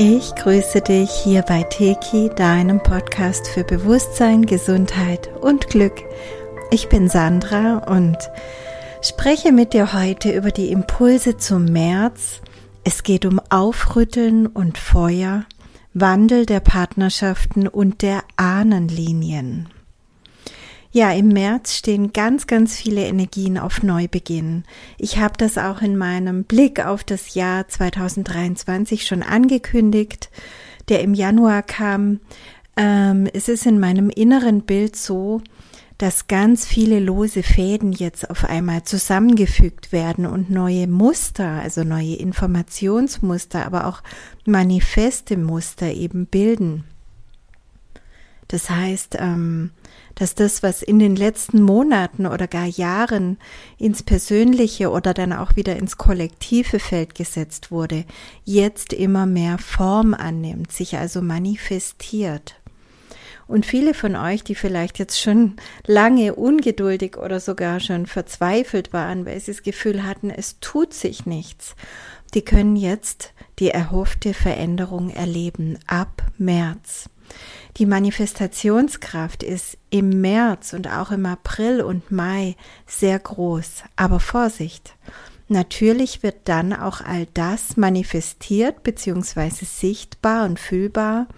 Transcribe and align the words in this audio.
Ich 0.00 0.36
grüße 0.36 0.80
dich 0.80 1.10
hier 1.10 1.42
bei 1.42 1.64
Teki, 1.64 2.30
deinem 2.36 2.80
Podcast 2.80 3.48
für 3.48 3.64
Bewusstsein, 3.64 4.46
Gesundheit 4.46 5.28
und 5.40 5.66
Glück. 5.66 6.04
Ich 6.70 6.88
bin 6.88 7.08
Sandra 7.08 7.78
und 7.78 8.16
spreche 9.02 9.50
mit 9.50 9.72
dir 9.72 9.92
heute 9.92 10.30
über 10.30 10.52
die 10.52 10.70
Impulse 10.70 11.36
zum 11.36 11.64
März. 11.64 12.42
Es 12.84 13.02
geht 13.02 13.24
um 13.24 13.40
Aufrütteln 13.50 14.46
und 14.46 14.78
Feuer, 14.78 15.46
Wandel 15.94 16.46
der 16.46 16.60
Partnerschaften 16.60 17.66
und 17.66 18.02
der 18.02 18.22
Ahnenlinien. 18.36 19.68
Ja, 20.98 21.12
im 21.12 21.28
März 21.28 21.76
stehen 21.76 22.12
ganz, 22.12 22.48
ganz 22.48 22.74
viele 22.74 23.06
Energien 23.06 23.56
auf 23.56 23.84
Neubeginn. 23.84 24.64
Ich 24.96 25.18
habe 25.18 25.34
das 25.38 25.56
auch 25.56 25.80
in 25.80 25.96
meinem 25.96 26.42
Blick 26.42 26.84
auf 26.84 27.04
das 27.04 27.34
Jahr 27.34 27.68
2023 27.68 29.06
schon 29.06 29.22
angekündigt, 29.22 30.28
der 30.88 31.02
im 31.02 31.14
Januar 31.14 31.62
kam. 31.62 32.18
Ähm, 32.76 33.28
es 33.32 33.48
ist 33.48 33.64
in 33.64 33.78
meinem 33.78 34.10
inneren 34.10 34.62
Bild 34.62 34.96
so, 34.96 35.40
dass 35.98 36.26
ganz 36.26 36.66
viele 36.66 36.98
lose 36.98 37.44
Fäden 37.44 37.92
jetzt 37.92 38.28
auf 38.28 38.44
einmal 38.44 38.82
zusammengefügt 38.82 39.92
werden 39.92 40.26
und 40.26 40.50
neue 40.50 40.88
Muster, 40.88 41.60
also 41.62 41.84
neue 41.84 42.16
Informationsmuster, 42.16 43.64
aber 43.64 43.86
auch 43.86 44.02
manifeste 44.46 45.36
Muster 45.36 45.92
eben 45.92 46.26
bilden. 46.26 46.82
Das 48.48 48.70
heißt, 48.70 49.16
ähm, 49.20 49.70
dass 50.18 50.34
das, 50.34 50.64
was 50.64 50.82
in 50.82 50.98
den 50.98 51.14
letzten 51.14 51.62
Monaten 51.62 52.26
oder 52.26 52.48
gar 52.48 52.66
Jahren 52.66 53.38
ins 53.78 54.02
persönliche 54.02 54.90
oder 54.90 55.14
dann 55.14 55.32
auch 55.32 55.54
wieder 55.54 55.76
ins 55.76 55.96
kollektive 55.96 56.80
Feld 56.80 57.14
gesetzt 57.14 57.70
wurde, 57.70 58.04
jetzt 58.44 58.92
immer 58.92 59.26
mehr 59.26 59.58
Form 59.58 60.14
annimmt, 60.14 60.72
sich 60.72 60.96
also 60.96 61.22
manifestiert. 61.22 62.56
Und 63.46 63.64
viele 63.64 63.94
von 63.94 64.16
euch, 64.16 64.42
die 64.42 64.56
vielleicht 64.56 64.98
jetzt 64.98 65.20
schon 65.20 65.54
lange 65.86 66.34
ungeduldig 66.34 67.16
oder 67.16 67.38
sogar 67.38 67.78
schon 67.78 68.06
verzweifelt 68.06 68.92
waren, 68.92 69.24
weil 69.24 69.38
sie 69.38 69.52
das 69.52 69.62
Gefühl 69.62 70.02
hatten, 70.04 70.30
es 70.30 70.58
tut 70.58 70.92
sich 70.92 71.26
nichts, 71.26 71.76
die 72.34 72.42
können 72.42 72.74
jetzt 72.74 73.32
die 73.60 73.70
erhoffte 73.70 74.34
Veränderung 74.34 75.10
erleben 75.10 75.78
ab 75.86 76.24
März. 76.38 77.08
Die 77.78 77.86
Manifestationskraft 77.86 79.44
ist 79.44 79.78
im 79.90 80.20
März 80.20 80.72
und 80.72 80.88
auch 80.88 81.12
im 81.12 81.26
April 81.26 81.80
und 81.80 82.10
Mai 82.10 82.56
sehr 82.86 83.16
groß. 83.16 83.84
Aber 83.94 84.18
Vorsicht! 84.18 84.96
Natürlich 85.46 86.24
wird 86.24 86.36
dann 86.44 86.72
auch 86.72 87.00
all 87.00 87.26
das 87.34 87.76
manifestiert 87.76 88.82
bzw. 88.82 89.64
sichtbar 89.64 90.44
und 90.44 90.58
fühlbar, 90.58 91.28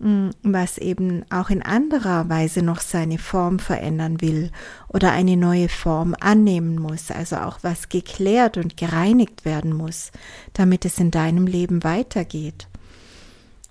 hm, 0.00 0.30
was 0.44 0.78
eben 0.78 1.24
auch 1.28 1.50
in 1.50 1.60
anderer 1.60 2.28
Weise 2.28 2.62
noch 2.62 2.80
seine 2.80 3.18
Form 3.18 3.58
verändern 3.58 4.20
will 4.20 4.52
oder 4.86 5.10
eine 5.10 5.36
neue 5.36 5.68
Form 5.68 6.14
annehmen 6.20 6.78
muss, 6.78 7.10
also 7.10 7.36
auch 7.36 7.58
was 7.62 7.88
geklärt 7.88 8.56
und 8.56 8.76
gereinigt 8.76 9.44
werden 9.44 9.74
muss, 9.74 10.12
damit 10.52 10.84
es 10.84 10.98
in 10.98 11.10
deinem 11.10 11.48
Leben 11.48 11.82
weitergeht 11.82 12.67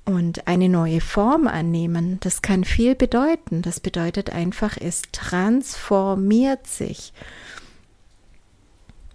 und 0.08 0.48
eine 0.48 0.70
neue 0.70 1.02
Form 1.02 1.48
annehmen, 1.48 2.18
das 2.22 2.42
kann 2.42 2.64
viel 2.64 2.96
bedeuten. 2.96 3.62
Das 3.62 3.82
bedeutet 3.82 4.30
einfach, 4.30 4.78
es 4.80 5.02
transformiert 5.12 6.66
sich. 6.66 7.12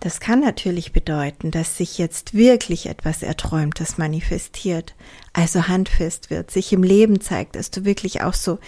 Das 0.00 0.20
kann 0.20 0.40
natürlich 0.40 0.92
bedeuten, 0.92 1.50
dass 1.50 1.78
sich 1.78 1.96
jetzt 1.96 2.34
wirklich 2.34 2.86
etwas 2.86 3.22
Erträumtes 3.22 3.96
manifestiert, 3.96 4.94
also 5.32 5.66
handfest 5.66 6.28
wird, 6.28 6.50
sich 6.50 6.72
im 6.74 6.82
Leben 6.82 7.20
zeigt, 7.22 7.56
dass 7.56 7.70
du 7.70 7.86
wirklich 7.86 8.20
auch 8.20 8.34
so 8.34 8.58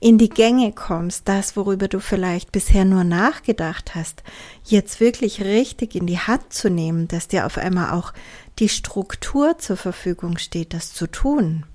in 0.00 0.16
die 0.16 0.30
Gänge 0.30 0.72
kommst, 0.72 1.28
das, 1.28 1.54
worüber 1.56 1.88
du 1.88 2.00
vielleicht 2.00 2.50
bisher 2.50 2.86
nur 2.86 3.04
nachgedacht 3.04 3.94
hast, 3.94 4.22
jetzt 4.64 5.00
wirklich 5.00 5.42
richtig 5.42 5.96
in 5.96 6.06
die 6.06 6.20
Hand 6.20 6.52
zu 6.52 6.70
nehmen, 6.70 7.08
dass 7.08 7.28
dir 7.28 7.44
auf 7.44 7.58
einmal 7.58 7.90
auch 7.90 8.14
die 8.58 8.68
Struktur 8.70 9.58
zur 9.58 9.76
Verfügung 9.76 10.38
steht, 10.38 10.72
das 10.72 10.94
zu 10.94 11.08
tun. 11.08 11.66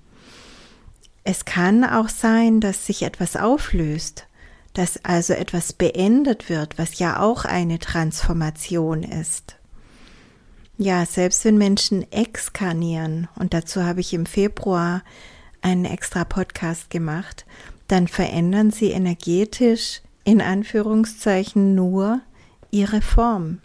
Es 1.23 1.45
kann 1.45 1.83
auch 1.83 2.09
sein, 2.09 2.59
dass 2.59 2.85
sich 2.85 3.03
etwas 3.03 3.35
auflöst, 3.35 4.25
dass 4.73 5.03
also 5.03 5.33
etwas 5.33 5.73
beendet 5.73 6.49
wird, 6.49 6.77
was 6.77 6.99
ja 6.99 7.19
auch 7.19 7.45
eine 7.45 7.79
Transformation 7.79 9.03
ist. 9.03 9.57
Ja, 10.77 11.05
selbst 11.05 11.43
wenn 11.43 11.57
Menschen 11.57 12.09
exkarnieren, 12.11 13.27
und 13.35 13.53
dazu 13.53 13.83
habe 13.83 13.99
ich 13.99 14.13
im 14.13 14.25
Februar 14.25 15.03
einen 15.61 15.85
extra 15.85 16.23
Podcast 16.23 16.89
gemacht, 16.89 17.45
dann 17.87 18.07
verändern 18.07 18.71
sie 18.71 18.91
energetisch 18.91 20.01
in 20.23 20.41
Anführungszeichen 20.41 21.75
nur 21.75 22.21
ihre 22.71 23.01
Form. 23.01 23.59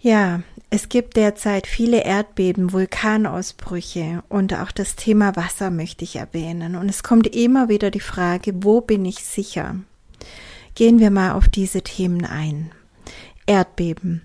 Ja, 0.00 0.42
es 0.74 0.88
gibt 0.88 1.16
derzeit 1.16 1.68
viele 1.68 2.02
Erdbeben, 2.02 2.72
Vulkanausbrüche 2.72 4.24
und 4.28 4.54
auch 4.54 4.72
das 4.72 4.96
Thema 4.96 5.36
Wasser 5.36 5.70
möchte 5.70 6.02
ich 6.02 6.16
erwähnen. 6.16 6.74
Und 6.74 6.88
es 6.88 7.04
kommt 7.04 7.28
immer 7.28 7.68
wieder 7.68 7.92
die 7.92 8.00
Frage, 8.00 8.52
wo 8.64 8.80
bin 8.80 9.04
ich 9.04 9.24
sicher? 9.24 9.76
Gehen 10.74 10.98
wir 10.98 11.12
mal 11.12 11.34
auf 11.34 11.48
diese 11.48 11.82
Themen 11.82 12.24
ein. 12.24 12.72
Erdbeben. 13.46 14.22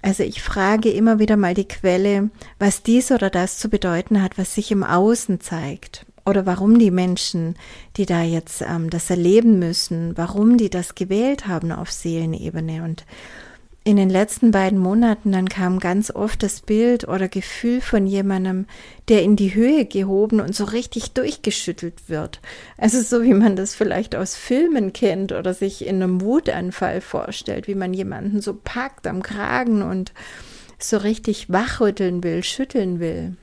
Also 0.00 0.22
ich 0.22 0.42
frage 0.42 0.88
immer 0.88 1.18
wieder 1.18 1.36
mal 1.36 1.52
die 1.52 1.68
Quelle, 1.68 2.30
was 2.58 2.82
dies 2.82 3.12
oder 3.12 3.28
das 3.28 3.58
zu 3.58 3.68
bedeuten 3.68 4.22
hat, 4.22 4.38
was 4.38 4.54
sich 4.54 4.70
im 4.70 4.82
Außen 4.82 5.42
zeigt. 5.42 6.06
Oder 6.24 6.46
warum 6.46 6.78
die 6.78 6.90
Menschen, 6.90 7.54
die 7.98 8.06
da 8.06 8.22
jetzt 8.22 8.62
ähm, 8.62 8.88
das 8.88 9.10
erleben 9.10 9.58
müssen, 9.58 10.16
warum 10.16 10.56
die 10.56 10.70
das 10.70 10.94
gewählt 10.94 11.46
haben 11.46 11.70
auf 11.70 11.92
Seelenebene. 11.92 12.82
Und 12.82 13.04
in 13.86 13.94
den 13.94 14.10
letzten 14.10 14.50
beiden 14.50 14.80
Monaten, 14.80 15.30
dann 15.30 15.48
kam 15.48 15.78
ganz 15.78 16.10
oft 16.10 16.42
das 16.42 16.60
Bild 16.60 17.06
oder 17.06 17.28
Gefühl 17.28 17.80
von 17.80 18.04
jemandem, 18.08 18.66
der 19.06 19.22
in 19.22 19.36
die 19.36 19.54
Höhe 19.54 19.84
gehoben 19.84 20.40
und 20.40 20.56
so 20.56 20.64
richtig 20.64 21.12
durchgeschüttelt 21.12 22.08
wird. 22.08 22.40
Also 22.78 23.00
so 23.00 23.22
wie 23.22 23.32
man 23.32 23.54
das 23.54 23.76
vielleicht 23.76 24.16
aus 24.16 24.34
Filmen 24.34 24.92
kennt 24.92 25.30
oder 25.30 25.54
sich 25.54 25.86
in 25.86 26.02
einem 26.02 26.20
Wutanfall 26.20 27.00
vorstellt, 27.00 27.68
wie 27.68 27.76
man 27.76 27.94
jemanden 27.94 28.40
so 28.40 28.54
packt 28.54 29.06
am 29.06 29.22
Kragen 29.22 29.82
und 29.82 30.12
so 30.80 30.96
richtig 30.96 31.52
wachrütteln 31.52 32.24
will, 32.24 32.42
schütteln 32.42 32.98
will. 32.98 33.36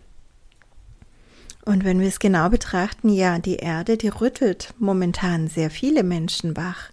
Und 1.64 1.86
wenn 1.86 2.02
wir 2.02 2.10
es 2.10 2.20
genau 2.20 2.50
betrachten, 2.50 3.08
ja, 3.08 3.40
die 3.40 3.56
Erde, 3.56 3.96
die 3.96 4.10
rüttelt 4.10 4.74
momentan 4.78 5.48
sehr 5.48 5.70
viele 5.70 6.04
Menschen 6.04 6.58
wach, 6.58 6.90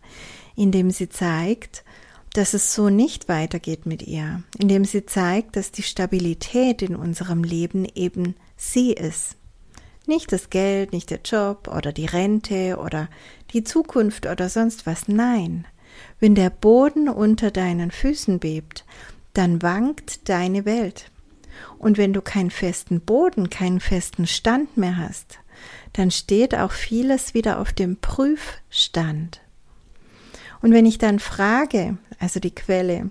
indem 0.54 0.92
sie 0.92 1.08
zeigt, 1.08 1.82
dass 2.32 2.54
es 2.54 2.74
so 2.74 2.90
nicht 2.90 3.28
weitergeht 3.28 3.86
mit 3.86 4.02
ihr, 4.02 4.42
indem 4.58 4.84
sie 4.84 5.04
zeigt, 5.04 5.56
dass 5.56 5.72
die 5.72 5.82
Stabilität 5.82 6.82
in 6.82 6.94
unserem 6.94 7.42
Leben 7.42 7.86
eben 7.94 8.36
sie 8.56 8.92
ist. 8.92 9.36
Nicht 10.06 10.32
das 10.32 10.50
Geld, 10.50 10.92
nicht 10.92 11.10
der 11.10 11.20
Job 11.24 11.68
oder 11.68 11.92
die 11.92 12.06
Rente 12.06 12.78
oder 12.78 13.08
die 13.52 13.64
Zukunft 13.64 14.26
oder 14.26 14.48
sonst 14.48 14.86
was. 14.86 15.08
Nein. 15.08 15.66
Wenn 16.18 16.34
der 16.34 16.50
Boden 16.50 17.08
unter 17.08 17.50
deinen 17.50 17.90
Füßen 17.90 18.38
bebt, 18.38 18.84
dann 19.34 19.62
wankt 19.62 20.28
deine 20.28 20.64
Welt. 20.64 21.10
Und 21.78 21.98
wenn 21.98 22.12
du 22.12 22.22
keinen 22.22 22.50
festen 22.50 23.00
Boden, 23.00 23.50
keinen 23.50 23.80
festen 23.80 24.26
Stand 24.26 24.76
mehr 24.76 24.96
hast, 24.96 25.38
dann 25.92 26.10
steht 26.10 26.54
auch 26.54 26.72
vieles 26.72 27.34
wieder 27.34 27.58
auf 27.60 27.72
dem 27.72 27.96
Prüfstand. 27.96 29.40
Und 30.62 30.72
wenn 30.72 30.86
ich 30.86 30.98
dann 30.98 31.18
frage, 31.18 31.96
also 32.18 32.40
die 32.40 32.54
Quelle, 32.54 33.10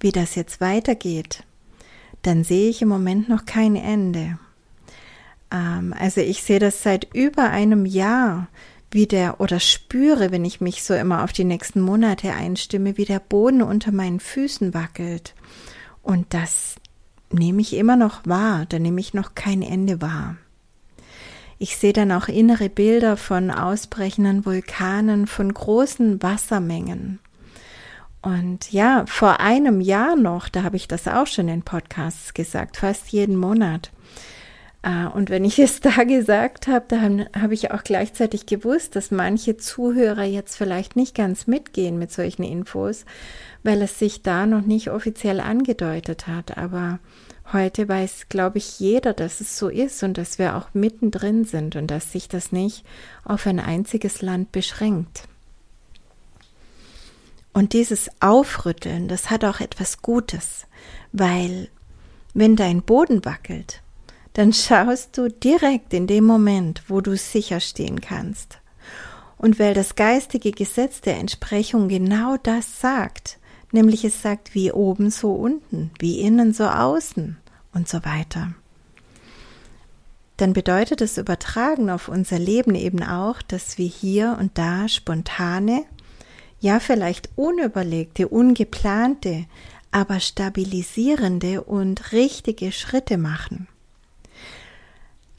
wie 0.00 0.12
das 0.12 0.34
jetzt 0.34 0.60
weitergeht, 0.60 1.44
dann 2.22 2.44
sehe 2.44 2.68
ich 2.68 2.82
im 2.82 2.88
Moment 2.88 3.28
noch 3.28 3.44
kein 3.44 3.76
Ende. 3.76 4.38
Ähm, 5.52 5.94
also 5.98 6.20
ich 6.20 6.42
sehe 6.42 6.58
das 6.58 6.82
seit 6.82 7.14
über 7.14 7.50
einem 7.50 7.86
Jahr, 7.86 8.48
wie 8.90 9.06
der 9.06 9.40
oder 9.40 9.60
spüre, 9.60 10.30
wenn 10.32 10.44
ich 10.44 10.60
mich 10.60 10.82
so 10.82 10.94
immer 10.94 11.22
auf 11.22 11.32
die 11.32 11.44
nächsten 11.44 11.80
Monate 11.80 12.32
einstimme, 12.32 12.96
wie 12.96 13.04
der 13.04 13.20
Boden 13.20 13.62
unter 13.62 13.92
meinen 13.92 14.20
Füßen 14.20 14.72
wackelt. 14.72 15.34
Und 16.02 16.32
das 16.32 16.76
nehme 17.30 17.60
ich 17.60 17.74
immer 17.76 17.96
noch 17.96 18.24
wahr, 18.24 18.64
da 18.66 18.78
nehme 18.78 19.00
ich 19.00 19.12
noch 19.12 19.34
kein 19.34 19.62
Ende 19.62 20.00
wahr. 20.00 20.36
Ich 21.58 21.76
sehe 21.76 21.92
dann 21.92 22.12
auch 22.12 22.28
innere 22.28 22.68
Bilder 22.68 23.16
von 23.16 23.50
ausbrechenden 23.50 24.46
Vulkanen, 24.46 25.26
von 25.26 25.52
großen 25.52 26.22
Wassermengen. 26.22 27.18
Und 28.22 28.72
ja, 28.72 29.04
vor 29.06 29.40
einem 29.40 29.80
Jahr 29.80 30.16
noch, 30.16 30.48
da 30.48 30.62
habe 30.62 30.76
ich 30.76 30.88
das 30.88 31.08
auch 31.08 31.26
schon 31.26 31.48
in 31.48 31.62
Podcasts 31.62 32.34
gesagt, 32.34 32.76
fast 32.76 33.08
jeden 33.08 33.36
Monat. 33.36 33.90
Äh, 34.82 35.06
und 35.06 35.30
wenn 35.30 35.44
ich 35.44 35.58
es 35.58 35.80
da 35.80 36.04
gesagt 36.04 36.66
habe, 36.66 36.84
dann 36.88 37.28
habe 37.34 37.54
ich 37.54 37.70
auch 37.70 37.82
gleichzeitig 37.82 38.46
gewusst, 38.46 38.96
dass 38.96 39.10
manche 39.10 39.56
Zuhörer 39.56 40.24
jetzt 40.24 40.56
vielleicht 40.56 40.96
nicht 40.96 41.14
ganz 41.14 41.46
mitgehen 41.46 41.98
mit 41.98 42.12
solchen 42.12 42.42
Infos, 42.42 43.04
weil 43.62 43.82
es 43.82 43.98
sich 43.98 44.22
da 44.22 44.46
noch 44.46 44.62
nicht 44.62 44.90
offiziell 44.90 45.40
angedeutet 45.40 46.26
hat. 46.26 46.56
Aber 46.56 46.98
Heute 47.50 47.88
weiß, 47.88 48.26
glaube 48.28 48.58
ich, 48.58 48.78
jeder, 48.78 49.14
dass 49.14 49.40
es 49.40 49.58
so 49.58 49.68
ist 49.68 50.02
und 50.02 50.18
dass 50.18 50.38
wir 50.38 50.56
auch 50.56 50.68
mittendrin 50.74 51.44
sind 51.44 51.76
und 51.76 51.86
dass 51.86 52.12
sich 52.12 52.28
das 52.28 52.52
nicht 52.52 52.84
auf 53.24 53.46
ein 53.46 53.58
einziges 53.58 54.20
Land 54.20 54.52
beschränkt. 54.52 55.28
Und 57.54 57.72
dieses 57.72 58.10
Aufrütteln, 58.20 59.08
das 59.08 59.30
hat 59.30 59.44
auch 59.44 59.60
etwas 59.60 60.02
Gutes, 60.02 60.66
weil 61.12 61.70
wenn 62.34 62.54
dein 62.54 62.82
Boden 62.82 63.24
wackelt, 63.24 63.82
dann 64.34 64.52
schaust 64.52 65.16
du 65.16 65.28
direkt 65.28 65.94
in 65.94 66.06
dem 66.06 66.24
Moment, 66.24 66.82
wo 66.88 67.00
du 67.00 67.16
sicher 67.16 67.60
stehen 67.60 68.02
kannst. 68.02 68.58
Und 69.38 69.58
weil 69.58 69.72
das 69.72 69.94
geistige 69.94 70.52
Gesetz 70.52 71.00
der 71.00 71.16
Entsprechung 71.16 71.88
genau 71.88 72.36
das 72.36 72.80
sagt, 72.80 73.38
nämlich 73.72 74.04
es 74.04 74.22
sagt 74.22 74.54
wie 74.54 74.72
oben 74.72 75.10
so 75.10 75.32
unten, 75.32 75.90
wie 75.98 76.20
innen 76.20 76.52
so 76.52 76.64
außen 76.64 77.36
und 77.74 77.88
so 77.88 78.04
weiter. 78.04 78.54
Dann 80.36 80.52
bedeutet 80.52 81.00
es 81.00 81.18
übertragen 81.18 81.90
auf 81.90 82.08
unser 82.08 82.38
Leben 82.38 82.74
eben 82.74 83.02
auch, 83.02 83.42
dass 83.42 83.76
wir 83.76 83.88
hier 83.88 84.36
und 84.40 84.56
da 84.56 84.88
spontane, 84.88 85.84
ja 86.60 86.80
vielleicht 86.80 87.30
unüberlegte, 87.36 88.28
ungeplante, 88.28 89.46
aber 89.90 90.20
stabilisierende 90.20 91.62
und 91.64 92.12
richtige 92.12 92.72
Schritte 92.72 93.18
machen. 93.18 93.68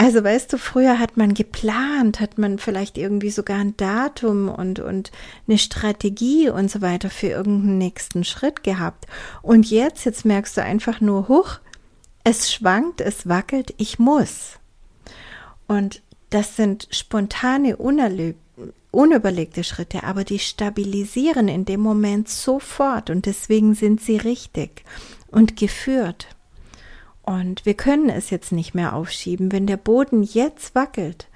Also 0.01 0.23
weißt 0.23 0.53
du, 0.53 0.57
früher 0.57 0.97
hat 0.97 1.17
man 1.17 1.33
geplant, 1.33 2.21
hat 2.21 2.37
man 2.37 2.57
vielleicht 2.57 2.97
irgendwie 2.97 3.31
sogar 3.31 3.57
ein 3.57 3.75
Datum 3.75 4.47
und, 4.47 4.79
und 4.79 5.11
eine 5.45 5.57
Strategie 5.57 6.49
und 6.49 6.71
so 6.71 6.79
weiter 6.79 7.09
für 7.09 7.27
irgendeinen 7.27 7.79
nächsten 7.79 8.23
Schritt 8.23 8.63
gehabt. 8.63 9.07
Und 9.41 9.69
jetzt, 9.69 10.05
jetzt 10.05 10.23
merkst 10.23 10.55
du 10.55 10.63
einfach 10.63 11.01
nur, 11.01 11.27
huch, 11.27 11.59
es 12.23 12.49
schwankt, 12.49 13.01
es 13.01 13.27
wackelt, 13.27 13.73
ich 13.75 13.99
muss. 13.99 14.53
Und 15.67 16.01
das 16.29 16.55
sind 16.55 16.87
spontane, 16.91 17.75
unüberlegte 18.91 19.65
Schritte, 19.65 20.05
aber 20.05 20.23
die 20.23 20.39
stabilisieren 20.39 21.49
in 21.49 21.65
dem 21.65 21.81
Moment 21.81 22.29
sofort 22.29 23.09
und 23.09 23.25
deswegen 23.25 23.75
sind 23.75 23.99
sie 23.99 24.15
richtig 24.15 24.85
und 25.27 25.57
geführt. 25.57 26.27
Und 27.23 27.65
wir 27.65 27.75
können 27.75 28.09
es 28.09 28.29
jetzt 28.29 28.51
nicht 28.51 28.73
mehr 28.73 28.95
aufschieben. 28.95 29.51
Wenn 29.51 29.67
der 29.67 29.77
Boden 29.77 30.23
jetzt 30.23 30.73
wackelt, 30.73 31.27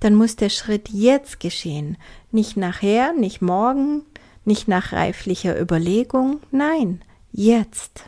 dann 0.00 0.14
muss 0.14 0.36
der 0.36 0.48
Schritt 0.48 0.88
jetzt 0.88 1.40
geschehen. 1.40 1.96
Nicht 2.30 2.56
nachher, 2.56 3.12
nicht 3.12 3.42
morgen, 3.42 4.02
nicht 4.44 4.66
nach 4.66 4.92
reiflicher 4.92 5.60
Überlegung. 5.60 6.40
Nein, 6.50 7.02
jetzt. 7.32 8.04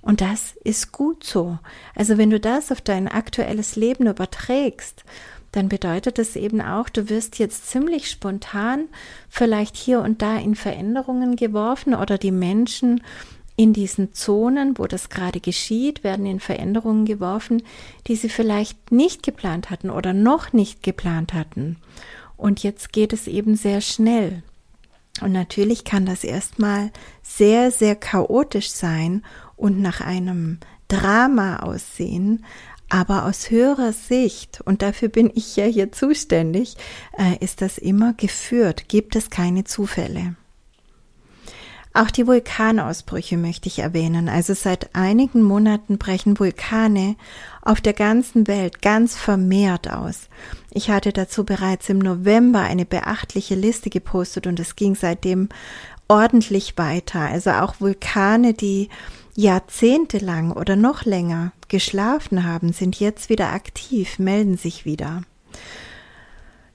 Und 0.00 0.20
das 0.20 0.56
ist 0.64 0.90
gut 0.90 1.22
so. 1.22 1.58
Also 1.94 2.18
wenn 2.18 2.30
du 2.30 2.40
das 2.40 2.72
auf 2.72 2.80
dein 2.80 3.08
aktuelles 3.08 3.76
Leben 3.76 4.06
überträgst, 4.06 5.04
dann 5.52 5.68
bedeutet 5.68 6.18
es 6.18 6.34
eben 6.34 6.60
auch, 6.60 6.88
du 6.88 7.08
wirst 7.08 7.38
jetzt 7.38 7.68
ziemlich 7.68 8.10
spontan 8.10 8.88
vielleicht 9.28 9.76
hier 9.76 10.00
und 10.00 10.22
da 10.22 10.38
in 10.38 10.54
Veränderungen 10.54 11.36
geworfen 11.36 11.94
oder 11.94 12.18
die 12.18 12.32
Menschen 12.32 13.02
in 13.56 13.72
diesen 13.72 14.14
Zonen, 14.14 14.78
wo 14.78 14.86
das 14.86 15.08
gerade 15.08 15.40
geschieht, 15.40 16.04
werden 16.04 16.26
in 16.26 16.40
Veränderungen 16.40 17.04
geworfen, 17.04 17.62
die 18.06 18.16
sie 18.16 18.28
vielleicht 18.28 18.92
nicht 18.92 19.22
geplant 19.22 19.70
hatten 19.70 19.90
oder 19.90 20.12
noch 20.12 20.52
nicht 20.52 20.82
geplant 20.82 21.34
hatten. 21.34 21.76
Und 22.36 22.62
jetzt 22.62 22.92
geht 22.92 23.12
es 23.12 23.26
eben 23.26 23.54
sehr 23.54 23.80
schnell. 23.80 24.42
Und 25.20 25.32
natürlich 25.32 25.84
kann 25.84 26.06
das 26.06 26.24
erstmal 26.24 26.90
sehr, 27.22 27.70
sehr 27.70 27.94
chaotisch 27.94 28.70
sein 28.70 29.22
und 29.56 29.80
nach 29.80 30.00
einem 30.00 30.58
Drama 30.88 31.60
aussehen, 31.60 32.44
aber 32.88 33.24
aus 33.24 33.50
höherer 33.50 33.92
Sicht, 33.92 34.60
und 34.60 34.82
dafür 34.82 35.08
bin 35.08 35.30
ich 35.34 35.56
ja 35.56 35.64
hier 35.64 35.92
zuständig, 35.92 36.76
äh, 37.16 37.42
ist 37.42 37.62
das 37.62 37.78
immer 37.78 38.12
geführt, 38.14 38.88
gibt 38.88 39.16
es 39.16 39.30
keine 39.30 39.64
Zufälle. 39.64 40.36
Auch 41.94 42.10
die 42.10 42.26
Vulkanausbrüche 42.26 43.36
möchte 43.36 43.68
ich 43.68 43.80
erwähnen. 43.80 44.30
Also 44.30 44.54
seit 44.54 44.94
einigen 44.94 45.42
Monaten 45.42 45.98
brechen 45.98 46.38
Vulkane 46.38 47.16
auf 47.60 47.82
der 47.82 47.92
ganzen 47.92 48.48
Welt 48.48 48.80
ganz 48.80 49.16
vermehrt 49.16 49.90
aus. 49.90 50.28
Ich 50.70 50.88
hatte 50.88 51.12
dazu 51.12 51.44
bereits 51.44 51.90
im 51.90 51.98
November 51.98 52.60
eine 52.60 52.86
beachtliche 52.86 53.54
Liste 53.54 53.90
gepostet 53.90 54.46
und 54.46 54.58
es 54.58 54.74
ging 54.74 54.94
seitdem 54.94 55.50
ordentlich 56.08 56.78
weiter. 56.78 57.20
Also 57.20 57.50
auch 57.50 57.80
Vulkane, 57.80 58.54
die 58.54 58.88
jahrzehntelang 59.34 60.52
oder 60.52 60.76
noch 60.76 61.04
länger 61.04 61.52
geschlafen 61.68 62.44
haben, 62.44 62.72
sind 62.72 63.00
jetzt 63.00 63.28
wieder 63.28 63.52
aktiv, 63.52 64.18
melden 64.18 64.56
sich 64.56 64.86
wieder. 64.86 65.22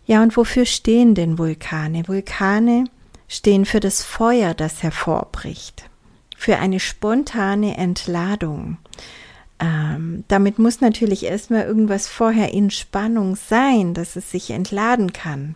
Ja, 0.05 0.21
und 0.21 0.37
wofür 0.37 0.65
stehen 0.65 1.15
denn 1.15 1.37
Vulkane? 1.37 2.07
Vulkane 2.07 2.85
stehen 3.27 3.65
für 3.65 3.79
das 3.79 4.03
Feuer, 4.03 4.53
das 4.53 4.83
hervorbricht, 4.83 5.89
für 6.35 6.57
eine 6.57 6.79
spontane 6.79 7.77
Entladung. 7.77 8.77
Ähm, 9.59 10.23
damit 10.27 10.59
muss 10.59 10.81
natürlich 10.81 11.25
erstmal 11.25 11.65
irgendwas 11.65 12.07
vorher 12.07 12.53
in 12.53 12.69
Spannung 12.69 13.35
sein, 13.35 13.93
dass 13.93 14.15
es 14.15 14.31
sich 14.31 14.51
entladen 14.51 15.13
kann. 15.13 15.55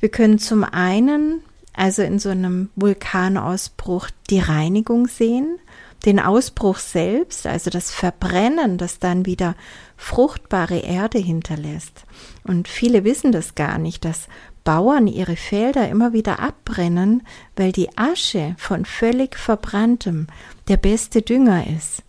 Wir 0.00 0.10
können 0.10 0.38
zum 0.38 0.64
einen, 0.64 1.42
also 1.72 2.02
in 2.02 2.18
so 2.18 2.28
einem 2.28 2.70
Vulkanausbruch, 2.76 4.08
die 4.28 4.40
Reinigung 4.40 5.06
sehen, 5.06 5.58
den 6.04 6.18
Ausbruch 6.18 6.78
selbst, 6.78 7.46
also 7.46 7.70
das 7.70 7.90
Verbrennen, 7.90 8.76
das 8.76 8.98
dann 8.98 9.24
wieder 9.24 9.54
fruchtbare 9.96 10.78
Erde 10.78 11.18
hinterlässt. 11.18 12.04
Und 12.44 12.66
viele 12.66 13.04
wissen 13.04 13.32
das 13.32 13.54
gar 13.54 13.78
nicht, 13.78 14.04
dass 14.04 14.26
Bauern 14.64 15.06
ihre 15.06 15.36
Felder 15.36 15.88
immer 15.88 16.12
wieder 16.12 16.40
abbrennen, 16.40 17.22
weil 17.56 17.72
die 17.72 17.96
Asche 17.96 18.54
von 18.58 18.84
völlig 18.84 19.36
verbranntem 19.36 20.28
der 20.68 20.76
beste 20.76 21.22
Dünger 21.22 21.66
ist. 21.66 22.02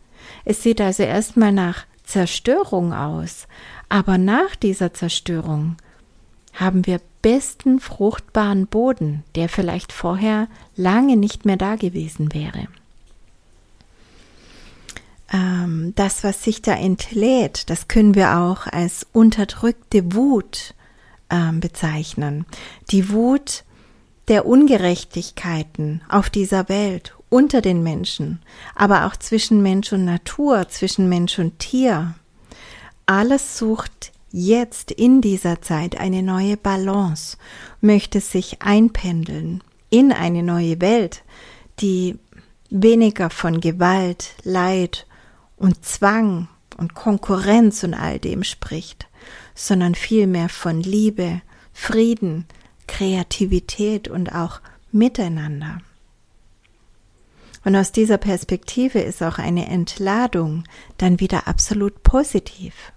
Es 0.45 0.63
sieht 0.63 0.81
also 0.81 1.03
erstmal 1.03 1.51
nach 1.51 1.85
Zerstörung 2.03 2.93
aus, 2.93 3.47
aber 3.89 4.17
nach 4.17 4.55
dieser 4.55 4.93
Zerstörung 4.93 5.77
haben 6.53 6.85
wir 6.85 7.01
besten 7.21 7.79
fruchtbaren 7.79 8.67
Boden, 8.67 9.23
der 9.35 9.49
vielleicht 9.49 9.91
vorher 9.91 10.47
lange 10.75 11.17
nicht 11.17 11.45
mehr 11.45 11.57
da 11.57 11.75
gewesen 11.75 12.33
wäre. 12.33 12.67
Ähm, 15.31 15.93
das, 15.95 16.23
was 16.23 16.43
sich 16.43 16.61
da 16.61 16.73
entlädt, 16.73 17.69
das 17.69 17.87
können 17.87 18.13
wir 18.13 18.37
auch 18.37 18.67
als 18.67 19.07
unterdrückte 19.13 20.13
Wut 20.13 20.75
ähm, 21.29 21.59
bezeichnen. 21.59 22.45
Die 22.91 23.09
Wut 23.09 23.63
der 24.27 24.45
Ungerechtigkeiten 24.45 26.01
auf 26.09 26.29
dieser 26.29 26.69
Welt, 26.69 27.13
unter 27.29 27.61
den 27.61 27.83
Menschen, 27.83 28.41
aber 28.75 29.05
auch 29.05 29.15
zwischen 29.15 29.61
Mensch 29.61 29.91
und 29.91 30.05
Natur, 30.05 30.67
zwischen 30.69 31.09
Mensch 31.09 31.39
und 31.39 31.59
Tier. 31.59 32.15
Alles 33.05 33.57
sucht 33.57 34.11
jetzt 34.31 34.91
in 34.91 35.21
dieser 35.21 35.61
Zeit 35.61 35.97
eine 35.97 36.23
neue 36.23 36.57
Balance, 36.57 37.37
möchte 37.81 38.21
sich 38.21 38.61
einpendeln 38.61 39.63
in 39.89 40.11
eine 40.11 40.43
neue 40.43 40.79
Welt, 40.79 41.23
die 41.79 42.17
weniger 42.69 43.29
von 43.29 43.61
Gewalt, 43.61 44.35
Leid 44.43 45.05
und 45.55 45.85
Zwang 45.85 46.47
und 46.77 46.95
Konkurrenz 46.95 47.83
und 47.83 47.93
all 47.93 48.19
dem 48.19 48.43
spricht, 48.43 49.07
sondern 49.55 49.95
vielmehr 49.95 50.49
von 50.49 50.81
Liebe, 50.81 51.41
Frieden, 51.73 52.45
Kreativität 52.87 54.07
und 54.07 54.33
auch 54.33 54.61
Miteinander. 54.91 55.79
Und 57.65 57.75
aus 57.75 57.91
dieser 57.91 58.17
Perspektive 58.17 58.99
ist 58.99 59.23
auch 59.23 59.39
eine 59.39 59.67
Entladung 59.67 60.63
dann 60.97 61.19
wieder 61.19 61.47
absolut 61.47 62.03
positiv 62.03 62.92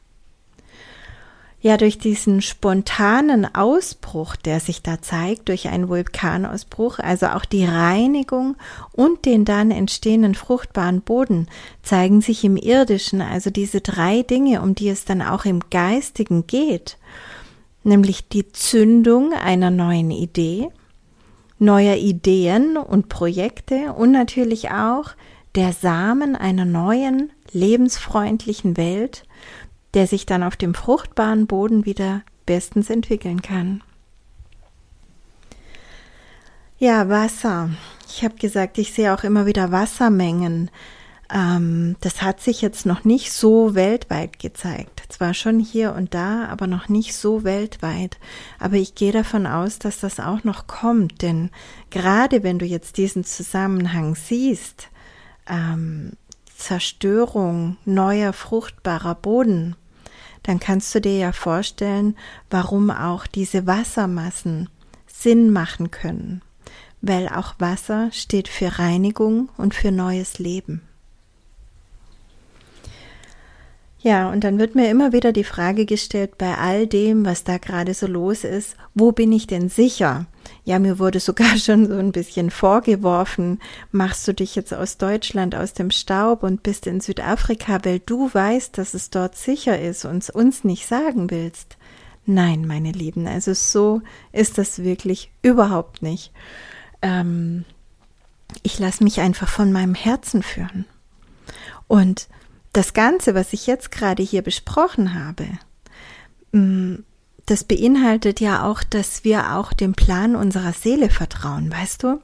ja 1.61 1.77
durch 1.77 1.99
diesen 1.99 2.43
spontanen 2.43 3.53
Ausbruch, 3.55 4.37
der 4.37 4.61
sich 4.61 4.83
da 4.83 5.01
zeigt, 5.01 5.49
durch 5.49 5.69
einen 5.69 5.89
Vulkanausbruch, 5.89 6.99
also 6.99 7.27
auch 7.27 7.45
die 7.45 7.65
Reinigung 7.65 8.57
und 8.93 9.25
den 9.25 9.45
dann 9.45 9.71
entstehenden 9.71 10.35
fruchtbaren 10.35 11.01
Boden, 11.01 11.49
zeigen 11.83 12.21
sich 12.21 12.45
im 12.45 12.57
irdischen, 12.57 13.21
also 13.21 13.51
diese 13.51 13.81
drei 13.81 14.23
Dinge, 14.23 14.63
um 14.63 14.75
die 14.75 14.89
es 14.89 15.05
dann 15.05 15.23
auch 15.23 15.45
im 15.45 15.61
geistigen 15.71 16.47
geht, 16.47 16.99
nämlich 17.85 18.29
die 18.29 18.53
Zündung 18.53 19.33
einer 19.33 19.71
neuen 19.71 20.11
Idee, 20.11 20.69
neuer 21.59 21.97
Ideen 21.97 22.77
und 22.77 23.09
Projekte 23.09 23.95
und 23.95 24.13
natürlich 24.13 24.71
auch 24.71 25.13
der 25.55 25.73
Samen 25.73 26.37
einer 26.37 26.67
neuen, 26.67 27.33
lebensfreundlichen 27.51 28.77
Welt, 28.77 29.26
der 29.97 30.07
sich 30.07 30.27
dann 30.27 30.45
auf 30.45 30.55
dem 30.55 30.75
fruchtbaren 30.75 31.49
Boden 31.49 31.85
wieder 31.85 32.23
bestens 32.45 32.91
entwickeln 32.91 33.43
kann. 33.43 33.83
Ja, 36.79 37.09
Wasser. 37.09 37.71
Ich 38.07 38.23
habe 38.23 38.37
gesagt, 38.37 38.79
ich 38.79 38.93
sehe 38.93 39.13
auch 39.13 39.25
immer 39.25 39.47
wieder 39.47 39.73
Wassermengen 39.73 40.71
Ähm, 41.33 41.97
das 42.03 42.23
hat 42.23 42.41
sich 42.41 42.63
jetzt 42.63 42.87
noch 42.87 43.05
nicht 43.05 43.33
so 43.33 43.75
weltweit 43.75 44.39
gezeigt. 44.39 45.03
Zwar 45.09 45.35
schon 45.35 45.59
hier 45.59 45.95
und 45.95 46.15
da, 46.15 46.47
aber 46.47 46.67
noch 46.69 46.89
nicht 46.89 47.17
so 47.17 47.43
weltweit. 47.43 48.19
Aber 48.61 48.77
ich 48.77 48.95
gehe 48.95 49.13
davon 49.13 49.47
aus, 49.47 49.79
dass 49.79 49.99
das 49.99 50.21
auch 50.21 50.45
noch 50.45 50.67
kommt, 50.69 51.23
denn 51.23 51.51
gerade 51.91 52.43
wenn 52.43 52.59
du 52.59 52.65
jetzt 52.65 52.97
diesen 52.97 53.25
Zusammenhang 53.25 54.15
siehst, 54.15 54.89
ähm, 55.49 56.13
Zerstörung 56.57 57.77
neuer 57.85 58.33
fruchtbarer 58.33 59.15
Boden, 59.17 59.75
dann 60.47 60.61
kannst 60.61 60.95
du 60.95 61.01
dir 61.01 61.19
ja 61.19 61.33
vorstellen, 61.33 62.17
warum 62.51 62.91
auch 62.91 63.27
diese 63.27 63.67
Wassermassen 63.67 64.69
Sinn 65.07 65.51
machen 65.51 65.91
können, 65.91 66.41
weil 67.01 67.29
auch 67.29 67.55
Wasser 67.59 68.11
steht 68.13 68.47
für 68.49 68.79
Reinigung 68.79 69.49
und 69.57 69.75
für 69.75 69.91
neues 69.91 70.39
Leben. 70.39 70.83
Ja, 73.99 74.31
und 74.31 74.45
dann 74.45 74.61
wird 74.61 74.77
mir 74.77 74.89
immer 74.89 75.13
wieder 75.13 75.33
die 75.33 75.43
Frage 75.43 75.85
gestellt, 75.85 76.39
bei 76.39 76.57
all 76.57 76.87
dem, 76.87 77.25
was 77.25 77.43
da 77.43 77.59
gerade 77.59 77.93
so 77.93 78.07
los 78.07 78.45
ist, 78.45 78.77
wo 78.95 79.11
bin 79.11 79.33
ich 79.33 79.49
denn 79.49 79.69
sicher? 79.69 80.27
Ja, 80.67 80.81
mir 80.81 80.99
wurde 80.99 81.21
sogar 81.21 81.57
schon 81.59 81.87
so 81.87 81.95
ein 81.95 82.11
bisschen 82.11 82.51
vorgeworfen, 82.51 83.61
machst 83.93 84.27
du 84.27 84.35
dich 84.35 84.57
jetzt 84.57 84.75
aus 84.75 84.99
Deutschland 84.99 85.55
aus 85.55 85.73
dem 85.73 85.93
Staub 85.93 86.43
und 86.43 86.65
bist 86.65 86.89
in 86.89 87.01
Südafrika, 87.01 87.79
weil 87.85 88.01
du 88.01 88.29
weißt, 88.35 88.77
dass 88.77 88.93
es 88.93 89.09
dort 89.09 89.37
sicher 89.37 89.81
ist 89.81 90.05
und 90.05 90.29
uns 90.29 90.65
nicht 90.65 90.87
sagen 90.87 91.31
willst. 91.31 91.79
Nein, 92.27 92.67
meine 92.67 92.91
Lieben, 92.91 93.29
also 93.29 93.55
so 93.55 94.03
ist 94.33 94.59
das 94.59 94.83
wirklich 94.83 95.31
überhaupt 95.41 96.03
nicht. 96.03 96.33
Ähm, 97.01 97.65
ich 98.65 98.81
lasse 98.81 99.05
mich 99.05 99.21
einfach 99.21 99.49
von 99.49 99.71
meinem 99.71 99.95
Herzen 99.95 100.43
führen. 100.43 100.85
Und 101.87 102.29
das 102.73 102.93
Ganze, 102.93 103.37
was 103.37 103.53
ich 103.53 103.69
jetzt 103.69 103.93
gerade 103.93 104.25
hier 104.25 104.43
besprochen 104.43 105.15
habe, 105.15 105.47
mm, 106.51 106.97
das 107.47 107.65
beinhaltet 107.65 108.41
ja 108.41 108.65
auch, 108.65 108.83
dass 108.83 109.25
wir 109.25 109.57
auch 109.57 109.73
dem 109.73 109.95
Plan 109.95 110.37
unserer 110.37 110.73
Seele 110.73 111.11
vertrauen, 111.11 111.71
weißt 111.71 112.03
du? 112.03 112.21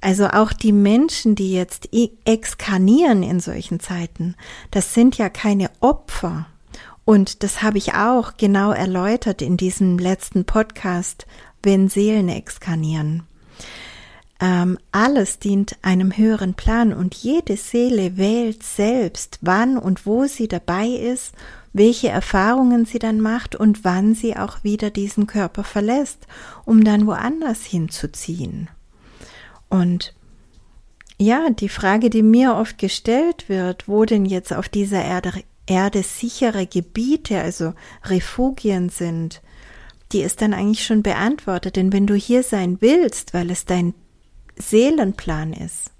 Also 0.00 0.28
auch 0.28 0.52
die 0.52 0.72
Menschen, 0.72 1.34
die 1.34 1.52
jetzt 1.52 1.88
exkarnieren 2.26 3.22
in 3.22 3.40
solchen 3.40 3.80
Zeiten, 3.80 4.34
das 4.70 4.92
sind 4.92 5.16
ja 5.16 5.30
keine 5.30 5.70
Opfer. 5.80 6.46
Und 7.06 7.42
das 7.42 7.62
habe 7.62 7.78
ich 7.78 7.94
auch 7.94 8.36
genau 8.36 8.72
erläutert 8.72 9.40
in 9.40 9.56
diesem 9.56 9.98
letzten 9.98 10.44
Podcast, 10.44 11.26
wenn 11.62 11.88
Seelen 11.88 12.28
exkarnieren. 12.28 13.22
Ähm, 14.40 14.78
alles 14.92 15.38
dient 15.38 15.76
einem 15.80 16.16
höheren 16.16 16.52
Plan 16.52 16.92
und 16.92 17.14
jede 17.14 17.56
Seele 17.56 18.18
wählt 18.18 18.62
selbst, 18.62 19.38
wann 19.40 19.78
und 19.78 20.04
wo 20.04 20.26
sie 20.26 20.48
dabei 20.48 20.88
ist, 20.88 21.32
welche 21.74 22.08
Erfahrungen 22.08 22.86
sie 22.86 23.00
dann 23.00 23.20
macht 23.20 23.54
und 23.56 23.84
wann 23.84 24.14
sie 24.14 24.36
auch 24.36 24.62
wieder 24.64 24.90
diesen 24.90 25.26
Körper 25.26 25.64
verlässt, 25.64 26.26
um 26.64 26.84
dann 26.84 27.06
woanders 27.06 27.64
hinzuziehen. 27.64 28.70
Und 29.68 30.14
ja, 31.18 31.50
die 31.50 31.68
Frage, 31.68 32.10
die 32.10 32.22
mir 32.22 32.54
oft 32.54 32.78
gestellt 32.78 33.48
wird, 33.48 33.88
wo 33.88 34.04
denn 34.04 34.24
jetzt 34.24 34.52
auf 34.52 34.68
dieser 34.68 35.04
Erde, 35.04 35.42
Erde 35.66 36.02
sichere 36.02 36.66
Gebiete, 36.66 37.40
also 37.40 37.74
Refugien 38.04 38.88
sind, 38.88 39.42
die 40.12 40.20
ist 40.20 40.42
dann 40.42 40.54
eigentlich 40.54 40.84
schon 40.84 41.02
beantwortet. 41.02 41.74
Denn 41.74 41.92
wenn 41.92 42.06
du 42.06 42.14
hier 42.14 42.44
sein 42.44 42.78
willst, 42.80 43.34
weil 43.34 43.50
es 43.50 43.64
dein 43.64 43.94
Seelenplan 44.56 45.52
ist, 45.52 45.90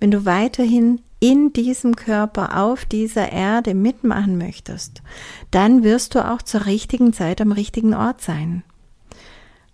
wenn 0.00 0.10
du 0.10 0.24
weiterhin 0.24 1.00
in 1.20 1.52
diesem 1.52 1.96
Körper 1.96 2.62
auf 2.62 2.84
dieser 2.84 3.32
Erde 3.32 3.74
mitmachen 3.74 4.38
möchtest, 4.38 5.02
dann 5.50 5.82
wirst 5.82 6.14
du 6.14 6.24
auch 6.24 6.42
zur 6.42 6.66
richtigen 6.66 7.12
Zeit 7.12 7.40
am 7.40 7.52
richtigen 7.52 7.94
Ort 7.94 8.20
sein. 8.20 8.62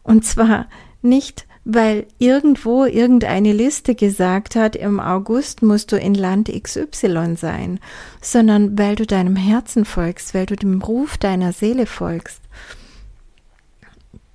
Und 0.02 0.24
zwar 0.24 0.66
nicht, 1.02 1.46
weil 1.64 2.06
irgendwo 2.18 2.84
irgendeine 2.84 3.52
Liste 3.52 3.94
gesagt 3.94 4.54
hat, 4.54 4.76
im 4.76 5.00
August 5.00 5.62
musst 5.62 5.92
du 5.92 5.96
in 5.96 6.14
Land 6.14 6.50
XY 6.50 7.36
sein, 7.36 7.80
sondern 8.20 8.78
weil 8.78 8.96
du 8.96 9.06
deinem 9.06 9.36
Herzen 9.36 9.84
folgst, 9.84 10.34
weil 10.34 10.46
du 10.46 10.56
dem 10.56 10.82
Ruf 10.82 11.16
deiner 11.16 11.52
Seele 11.52 11.86
folgst. 11.86 12.40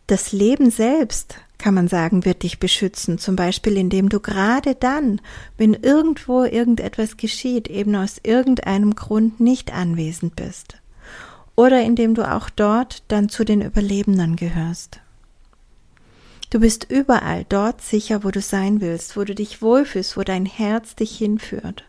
Das 0.07 0.31
Leben 0.31 0.71
selbst 0.71 1.35
kann 1.59 1.73
man 1.73 1.87
sagen, 1.87 2.25
wird 2.25 2.43
dich 2.43 2.57
beschützen, 2.57 3.19
zum 3.19 3.35
Beispiel 3.35 3.77
indem 3.77 4.09
du 4.09 4.19
gerade 4.19 4.73
dann, 4.73 5.21
wenn 5.57 5.73
irgendwo 5.73 6.43
irgendetwas 6.43 7.17
geschieht, 7.17 7.67
eben 7.67 7.95
aus 7.95 8.19
irgendeinem 8.23 8.95
Grund 8.95 9.39
nicht 9.39 9.73
anwesend 9.73 10.35
bist. 10.35 10.77
Oder 11.55 11.83
indem 11.83 12.15
du 12.15 12.31
auch 12.31 12.49
dort 12.49 13.03
dann 13.09 13.27
zu 13.29 13.43
den 13.43 13.61
Überlebenden 13.61 14.37
gehörst. 14.37 15.01
Du 16.49 16.61
bist 16.61 16.87
überall 16.89 17.45
dort 17.47 17.81
sicher, 17.81 18.23
wo 18.23 18.31
du 18.31 18.41
sein 18.41 18.81
willst, 18.81 19.15
wo 19.15 19.23
du 19.23 19.35
dich 19.35 19.61
wohlfühlst, 19.61 20.17
wo 20.17 20.23
dein 20.23 20.45
Herz 20.45 20.95
dich 20.95 21.15
hinführt. 21.15 21.83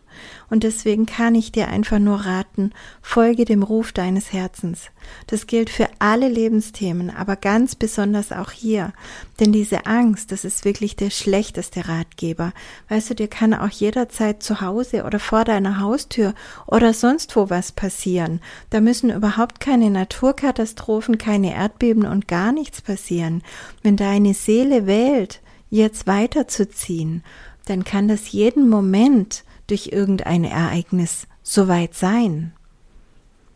Und 0.49 0.63
deswegen 0.63 1.05
kann 1.05 1.35
ich 1.35 1.51
dir 1.51 1.67
einfach 1.67 1.99
nur 1.99 2.25
raten, 2.25 2.71
folge 3.01 3.45
dem 3.45 3.63
Ruf 3.63 3.91
deines 3.91 4.33
Herzens. 4.33 4.87
Das 5.27 5.47
gilt 5.47 5.69
für 5.69 5.87
alle 5.99 6.27
Lebensthemen, 6.27 7.09
aber 7.09 7.35
ganz 7.35 7.75
besonders 7.75 8.31
auch 8.31 8.51
hier. 8.51 8.93
Denn 9.39 9.51
diese 9.51 9.85
Angst, 9.85 10.31
das 10.31 10.45
ist 10.45 10.65
wirklich 10.65 10.95
der 10.95 11.09
schlechteste 11.09 11.87
Ratgeber. 11.87 12.53
Weißt 12.89 13.09
du, 13.09 13.15
dir 13.15 13.27
kann 13.27 13.53
auch 13.53 13.69
jederzeit 13.69 14.43
zu 14.43 14.61
Hause 14.61 15.03
oder 15.03 15.19
vor 15.19 15.43
deiner 15.43 15.79
Haustür 15.79 16.33
oder 16.67 16.93
sonst 16.93 17.35
wo 17.35 17.49
was 17.49 17.71
passieren. 17.71 18.41
Da 18.69 18.81
müssen 18.81 19.09
überhaupt 19.09 19.59
keine 19.59 19.89
Naturkatastrophen, 19.89 21.17
keine 21.17 21.53
Erdbeben 21.53 22.05
und 22.05 22.27
gar 22.27 22.51
nichts 22.51 22.81
passieren. 22.81 23.41
Wenn 23.83 23.95
deine 23.95 24.33
Seele 24.33 24.85
wählt, 24.85 25.41
jetzt 25.69 26.05
weiterzuziehen, 26.05 27.23
dann 27.65 27.83
kann 27.83 28.07
das 28.07 28.31
jeden 28.31 28.69
Moment 28.69 29.43
durch 29.71 29.87
irgendein 29.91 30.43
Ereignis 30.43 31.27
so 31.41 31.67
weit 31.67 31.95
sein. 31.95 32.53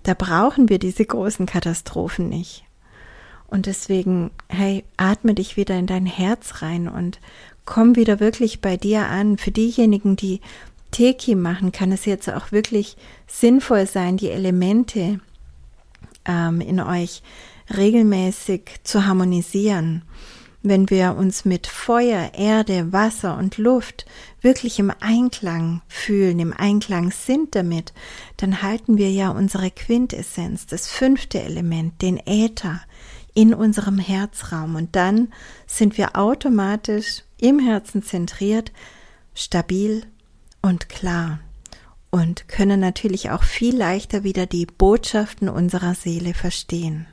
Da 0.04 0.14
brauchen 0.14 0.70
wir 0.70 0.80
diese 0.80 1.06
großen 1.06 1.46
Katastrophen 1.46 2.30
nicht. 2.30 2.64
Und 3.48 3.68
deswegen, 3.68 4.32
hey, 4.50 4.84
atme 4.98 5.36
dich 5.36 5.58
wieder 5.58 5.78
in 5.78 5.88
dein 5.88 6.06
Herz 6.06 6.62
rein 6.62 6.88
und 6.88 7.20
komm 7.66 7.96
wieder 7.96 8.20
wirklich 8.20 8.62
bei 8.62 8.78
dir 8.78 9.08
an. 9.08 9.38
Für 9.38 9.52
diejenigen, 9.52 10.16
die 10.16 10.42
Teki 10.92 11.36
machen, 11.36 11.72
kann 11.72 11.92
es 11.92 12.06
jetzt 12.06 12.30
auch 12.30 12.52
wirklich 12.52 12.98
sinnvoll 13.28 13.86
sein, 13.86 14.18
die 14.18 14.30
Elemente 14.30 15.20
ähm, 16.26 16.62
in 16.62 16.80
euch 16.80 17.22
regelmäßig 17.76 18.80
zu 18.84 19.06
harmonisieren 19.06 20.04
wenn 20.66 20.90
wir 20.90 21.16
uns 21.16 21.46
mit 21.46 21.68
Feuer, 21.68 22.32
Erde, 22.34 22.92
Wasser 22.92 23.38
und 23.38 23.58
Luft 23.58 24.06
wirklich 24.42 24.80
im 24.80 24.92
Einklang 25.00 25.82
fühlen, 25.88 26.40
im 26.40 26.54
Einklang 26.54 27.12
sind 27.12 27.56
damit, 27.56 27.94
dann 28.38 28.62
halten 28.62 28.98
wir 28.98 29.12
ja 29.12 29.30
unsere 29.30 29.72
Quintessenz, 29.72 30.66
das 30.66 30.88
fünfte 30.88 31.42
Element, 31.42 32.02
den 32.02 32.18
Äther, 32.26 32.82
in 33.34 33.54
unserem 33.54 34.00
Herzraum 34.00 34.76
und 34.76 34.96
dann 34.96 35.28
sind 35.68 35.98
wir 35.98 36.16
automatisch 36.16 37.24
im 37.38 37.60
Herzen 37.60 38.02
zentriert, 38.02 38.72
stabil 39.34 40.04
und 40.62 40.90
klar 40.90 41.40
und 42.12 42.48
können 42.48 42.80
natürlich 42.80 43.32
auch 43.32 43.44
viel 43.44 43.76
leichter 43.76 44.24
wieder 44.24 44.46
die 44.46 44.66
Botschaften 44.66 45.50
unserer 45.50 45.96
Seele 45.96 46.34
verstehen. 46.34 47.08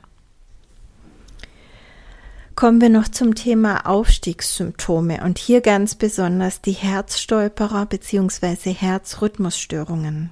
Kommen 2.55 2.81
wir 2.81 2.89
noch 2.89 3.07
zum 3.07 3.33
Thema 3.33 3.87
Aufstiegssymptome 3.87 5.23
und 5.23 5.39
hier 5.39 5.61
ganz 5.61 5.95
besonders 5.95 6.61
die 6.61 6.73
Herzstolperer 6.73 7.87
bzw. 7.87 8.73
Herzrhythmusstörungen. 8.73 10.29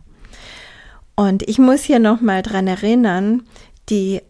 Und 1.15 1.43
ich 1.43 1.57
muss 1.57 1.83
hier 1.83 1.99
nochmal 1.99 2.43
dran 2.43 2.67
erinnern, 2.67 3.43
die 3.89 4.21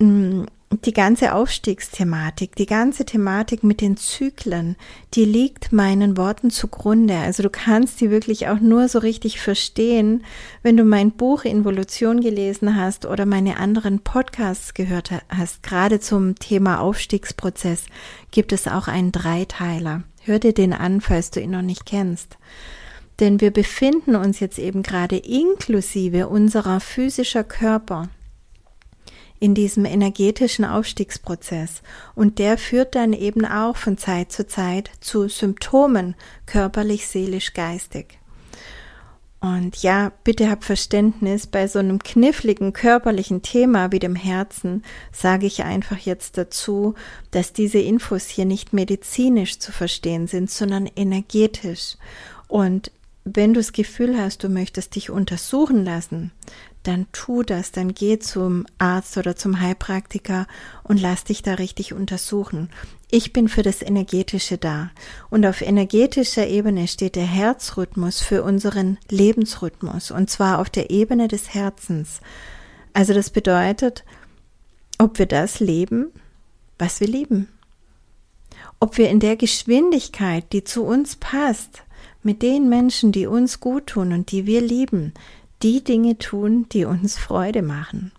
mm, 0.00 0.44
die 0.80 0.92
ganze 0.92 1.34
Aufstiegsthematik, 1.34 2.56
die 2.56 2.66
ganze 2.66 3.04
Thematik 3.04 3.62
mit 3.62 3.80
den 3.80 3.96
Zyklen, 3.96 4.76
die 5.14 5.24
liegt 5.24 5.72
meinen 5.72 6.16
Worten 6.16 6.50
zugrunde. 6.50 7.16
Also 7.16 7.42
du 7.42 7.50
kannst 7.50 8.00
die 8.00 8.10
wirklich 8.10 8.48
auch 8.48 8.58
nur 8.58 8.88
so 8.88 8.98
richtig 8.98 9.40
verstehen, 9.40 10.24
wenn 10.62 10.76
du 10.76 10.84
mein 10.84 11.12
Buch 11.12 11.44
Involution 11.44 12.20
gelesen 12.20 12.76
hast 12.76 13.04
oder 13.04 13.26
meine 13.26 13.58
anderen 13.58 14.00
Podcasts 14.00 14.72
gehört 14.72 15.10
hast. 15.28 15.62
Gerade 15.62 16.00
zum 16.00 16.36
Thema 16.36 16.80
Aufstiegsprozess 16.80 17.84
gibt 18.30 18.52
es 18.52 18.66
auch 18.66 18.88
einen 18.88 19.12
Dreiteiler. 19.12 20.04
Hör 20.22 20.38
dir 20.38 20.54
den 20.54 20.72
an, 20.72 21.00
falls 21.00 21.30
du 21.30 21.40
ihn 21.40 21.50
noch 21.50 21.62
nicht 21.62 21.84
kennst. 21.84 22.38
Denn 23.20 23.40
wir 23.40 23.50
befinden 23.50 24.16
uns 24.16 24.40
jetzt 24.40 24.58
eben 24.58 24.82
gerade 24.82 25.16
inklusive 25.16 26.28
unserer 26.28 26.80
physischer 26.80 27.44
Körper 27.44 28.08
in 29.42 29.56
diesem 29.56 29.84
energetischen 29.86 30.64
Aufstiegsprozess 30.64 31.82
und 32.14 32.38
der 32.38 32.56
führt 32.56 32.94
dann 32.94 33.12
eben 33.12 33.44
auch 33.44 33.76
von 33.76 33.98
Zeit 33.98 34.30
zu 34.30 34.46
Zeit 34.46 34.92
zu 35.00 35.28
Symptomen 35.28 36.14
körperlich, 36.46 37.08
seelisch, 37.08 37.52
geistig. 37.52 38.20
Und 39.40 39.82
ja, 39.82 40.12
bitte 40.22 40.48
hab 40.48 40.62
Verständnis, 40.62 41.48
bei 41.48 41.66
so 41.66 41.80
einem 41.80 41.98
kniffligen 41.98 42.72
körperlichen 42.72 43.42
Thema 43.42 43.90
wie 43.90 43.98
dem 43.98 44.14
Herzen 44.14 44.84
sage 45.10 45.46
ich 45.46 45.64
einfach 45.64 45.98
jetzt 45.98 46.38
dazu, 46.38 46.94
dass 47.32 47.52
diese 47.52 47.80
Infos 47.80 48.28
hier 48.28 48.44
nicht 48.44 48.72
medizinisch 48.72 49.58
zu 49.58 49.72
verstehen 49.72 50.28
sind, 50.28 50.52
sondern 50.52 50.86
energetisch. 50.94 51.96
Und 52.46 52.92
wenn 53.24 53.54
du 53.54 53.60
das 53.60 53.72
Gefühl 53.72 54.18
hast, 54.18 54.42
du 54.42 54.48
möchtest 54.48 54.96
dich 54.96 55.10
untersuchen 55.10 55.84
lassen, 55.84 56.32
dann 56.82 57.06
tu 57.12 57.44
das, 57.44 57.70
dann 57.70 57.94
geh 57.94 58.18
zum 58.18 58.66
Arzt 58.78 59.16
oder 59.16 59.36
zum 59.36 59.60
Heilpraktiker 59.60 60.48
und 60.82 61.00
lass 61.00 61.22
dich 61.24 61.42
da 61.42 61.54
richtig 61.54 61.92
untersuchen. 61.92 62.70
Ich 63.10 63.32
bin 63.32 63.48
für 63.48 63.62
das 63.62 63.82
Energetische 63.82 64.58
da. 64.58 64.90
Und 65.30 65.46
auf 65.46 65.60
energetischer 65.60 66.48
Ebene 66.48 66.88
steht 66.88 67.14
der 67.14 67.26
Herzrhythmus 67.26 68.20
für 68.20 68.42
unseren 68.42 68.98
Lebensrhythmus. 69.08 70.10
Und 70.10 70.28
zwar 70.30 70.58
auf 70.58 70.70
der 70.70 70.90
Ebene 70.90 71.28
des 71.28 71.54
Herzens. 71.54 72.20
Also 72.94 73.14
das 73.14 73.30
bedeutet, 73.30 74.04
ob 74.98 75.18
wir 75.18 75.26
das 75.26 75.60
leben, 75.60 76.10
was 76.78 77.00
wir 77.00 77.06
lieben. 77.06 77.48
Ob 78.80 78.98
wir 78.98 79.10
in 79.10 79.20
der 79.20 79.36
Geschwindigkeit, 79.36 80.52
die 80.52 80.64
zu 80.64 80.82
uns 80.82 81.14
passt, 81.16 81.84
mit 82.22 82.42
den 82.42 82.68
Menschen, 82.68 83.12
die 83.12 83.26
uns 83.26 83.60
gut 83.60 83.88
tun 83.88 84.12
und 84.12 84.30
die 84.30 84.46
wir 84.46 84.60
lieben, 84.60 85.12
die 85.62 85.82
Dinge 85.84 86.18
tun, 86.18 86.66
die 86.72 86.84
uns 86.84 87.18
Freude 87.18 87.62
machen. 87.62 88.12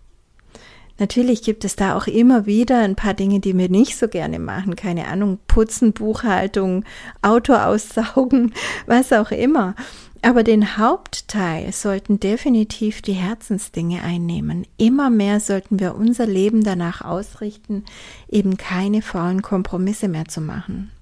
Natürlich 0.98 1.42
gibt 1.42 1.64
es 1.64 1.74
da 1.74 1.96
auch 1.96 2.06
immer 2.06 2.46
wieder 2.46 2.78
ein 2.80 2.94
paar 2.94 3.14
Dinge, 3.14 3.40
die 3.40 3.56
wir 3.58 3.68
nicht 3.68 3.96
so 3.96 4.06
gerne 4.06 4.38
machen. 4.38 4.76
Keine 4.76 5.08
Ahnung, 5.08 5.38
putzen, 5.48 5.92
Buchhaltung, 5.92 6.84
Auto 7.20 7.54
aussaugen, 7.54 8.54
was 8.86 9.12
auch 9.12 9.32
immer. 9.32 9.74
Aber 10.22 10.42
den 10.42 10.78
Hauptteil 10.78 11.72
sollten 11.72 12.20
definitiv 12.20 13.02
die 13.02 13.12
Herzensdinge 13.12 14.02
einnehmen. 14.02 14.66
Immer 14.78 15.10
mehr 15.10 15.40
sollten 15.40 15.80
wir 15.80 15.96
unser 15.96 16.26
Leben 16.26 16.62
danach 16.62 17.02
ausrichten, 17.02 17.84
eben 18.28 18.56
keine 18.56 19.02
faulen 19.02 19.42
Kompromisse 19.42 20.08
mehr 20.08 20.26
zu 20.26 20.40
machen. 20.40 20.92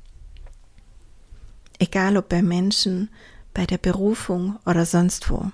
Egal 1.82 2.16
ob 2.16 2.28
bei 2.28 2.42
Menschen, 2.42 3.08
bei 3.54 3.66
der 3.66 3.76
Berufung 3.76 4.56
oder 4.64 4.86
sonst 4.86 5.28
wo. 5.30 5.50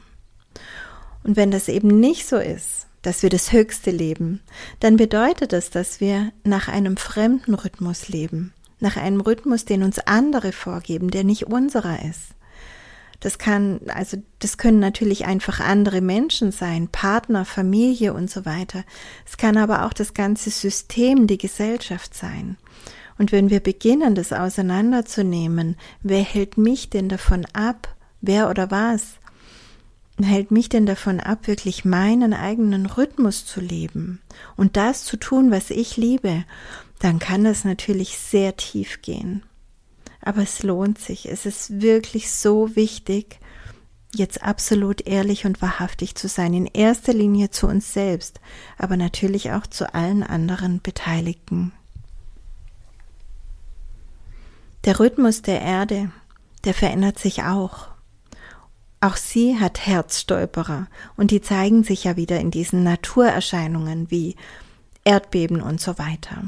Und 1.25 1.37
wenn 1.37 1.51
das 1.51 1.69
eben 1.69 2.01
nicht 2.01 2.29
so 2.29 2.37
ist, 2.37 2.87
dass 3.01 3.23
wir 3.23 3.31
das 3.31 3.51
Höchste 3.51 3.91
leben, 3.91 4.43
dann 4.79 4.99
bedeutet 4.99 5.55
das, 5.55 5.71
dass 5.71 6.03
wir 6.03 6.31
nach 6.45 6.69
einem 6.69 6.99
fremden 6.99 7.55
Rhythmus 7.55 8.11
leben, 8.11 8.53
nach 8.79 8.99
einem 8.99 9.23
Rhythmus, 9.23 9.65
den 9.65 9.83
uns 9.83 10.01
andere 10.01 10.53
vorgeben, 10.53 11.11
der 11.11 11.25
nicht 11.25 11.47
unserer 11.47 12.05
ist. 12.05 12.35
Das 13.21 13.39
kann, 13.39 13.81
also, 13.87 14.19
das 14.39 14.59
können 14.59 14.81
natürlich 14.81 15.25
einfach 15.25 15.61
andere 15.61 16.03
Menschen 16.03 16.53
sein, 16.53 16.89
Partner, 16.89 17.47
Familie 17.47 18.13
und 18.13 18.31
so 18.31 18.45
weiter. 18.45 18.85
Es 19.27 19.39
kann 19.39 19.57
aber 19.57 19.87
auch 19.87 19.95
das 19.95 20.13
ganze 20.13 20.51
System, 20.51 21.27
die 21.27 21.39
Gesellschaft 21.39 22.15
sein. 22.15 22.59
Und 23.19 23.33
wenn 23.33 23.51
wir 23.51 23.61
beginnen, 23.61 24.15
das 24.15 24.33
auseinanderzunehmen, 24.33 25.77
wer 26.03 26.23
hält 26.23 26.57
mich 26.57 26.89
denn 26.89 27.09
davon 27.09 27.45
ab, 27.53 27.95
wer 28.21 28.49
oder 28.49 28.71
was, 28.71 29.19
hält 30.23 30.51
mich 30.51 30.69
denn 30.69 30.87
davon 30.87 31.21
ab, 31.21 31.47
wirklich 31.47 31.85
meinen 31.85 32.33
eigenen 32.33 32.87
Rhythmus 32.87 33.45
zu 33.45 33.61
leben 33.61 34.21
und 34.57 34.77
das 34.77 35.05
zu 35.05 35.17
tun, 35.17 35.51
was 35.51 35.71
ich 35.71 35.97
liebe, 35.97 36.45
dann 37.01 37.19
kann 37.19 37.45
das 37.45 37.65
natürlich 37.65 38.19
sehr 38.19 38.57
tief 38.57 39.03
gehen. 39.03 39.43
Aber 40.21 40.43
es 40.43 40.63
lohnt 40.63 40.99
sich. 40.99 41.31
Es 41.31 41.47
ist 41.47 41.81
wirklich 41.81 42.33
so 42.33 42.75
wichtig, 42.75 43.39
jetzt 44.15 44.43
absolut 44.43 45.07
ehrlich 45.07 45.47
und 45.47 45.63
wahrhaftig 45.63 46.17
zu 46.17 46.29
sein. 46.29 46.55
In 46.55 46.67
erster 46.67 47.15
Linie 47.15 47.51
zu 47.51 47.69
uns 47.69 47.93
selbst, 47.93 48.41
aber 48.77 48.97
natürlich 48.97 49.53
auch 49.53 49.67
zu 49.67 49.95
allen 49.95 50.25
anderen 50.25 50.81
Beteiligten. 50.83 51.73
Der 54.85 55.01
Rhythmus 55.01 55.43
der 55.43 55.61
Erde, 55.61 56.11
der 56.65 56.75
verändert 56.75 57.19
sich 57.19 57.43
auch. 57.43 57.89
Auch 59.01 59.17
sie 59.17 59.59
hat 59.59 59.87
Herzstolperer 59.87 60.89
und 61.17 61.31
die 61.31 61.41
zeigen 61.41 61.85
sich 61.85 62.05
ja 62.05 62.17
wieder 62.17 62.41
in 62.41 62.51
diesen 62.51 62.83
Naturerscheinungen 62.83 64.11
wie 64.11 64.35
Erdbeben 65.05 65.63
und 65.63 65.81
so 65.81 65.99
weiter. 65.99 66.45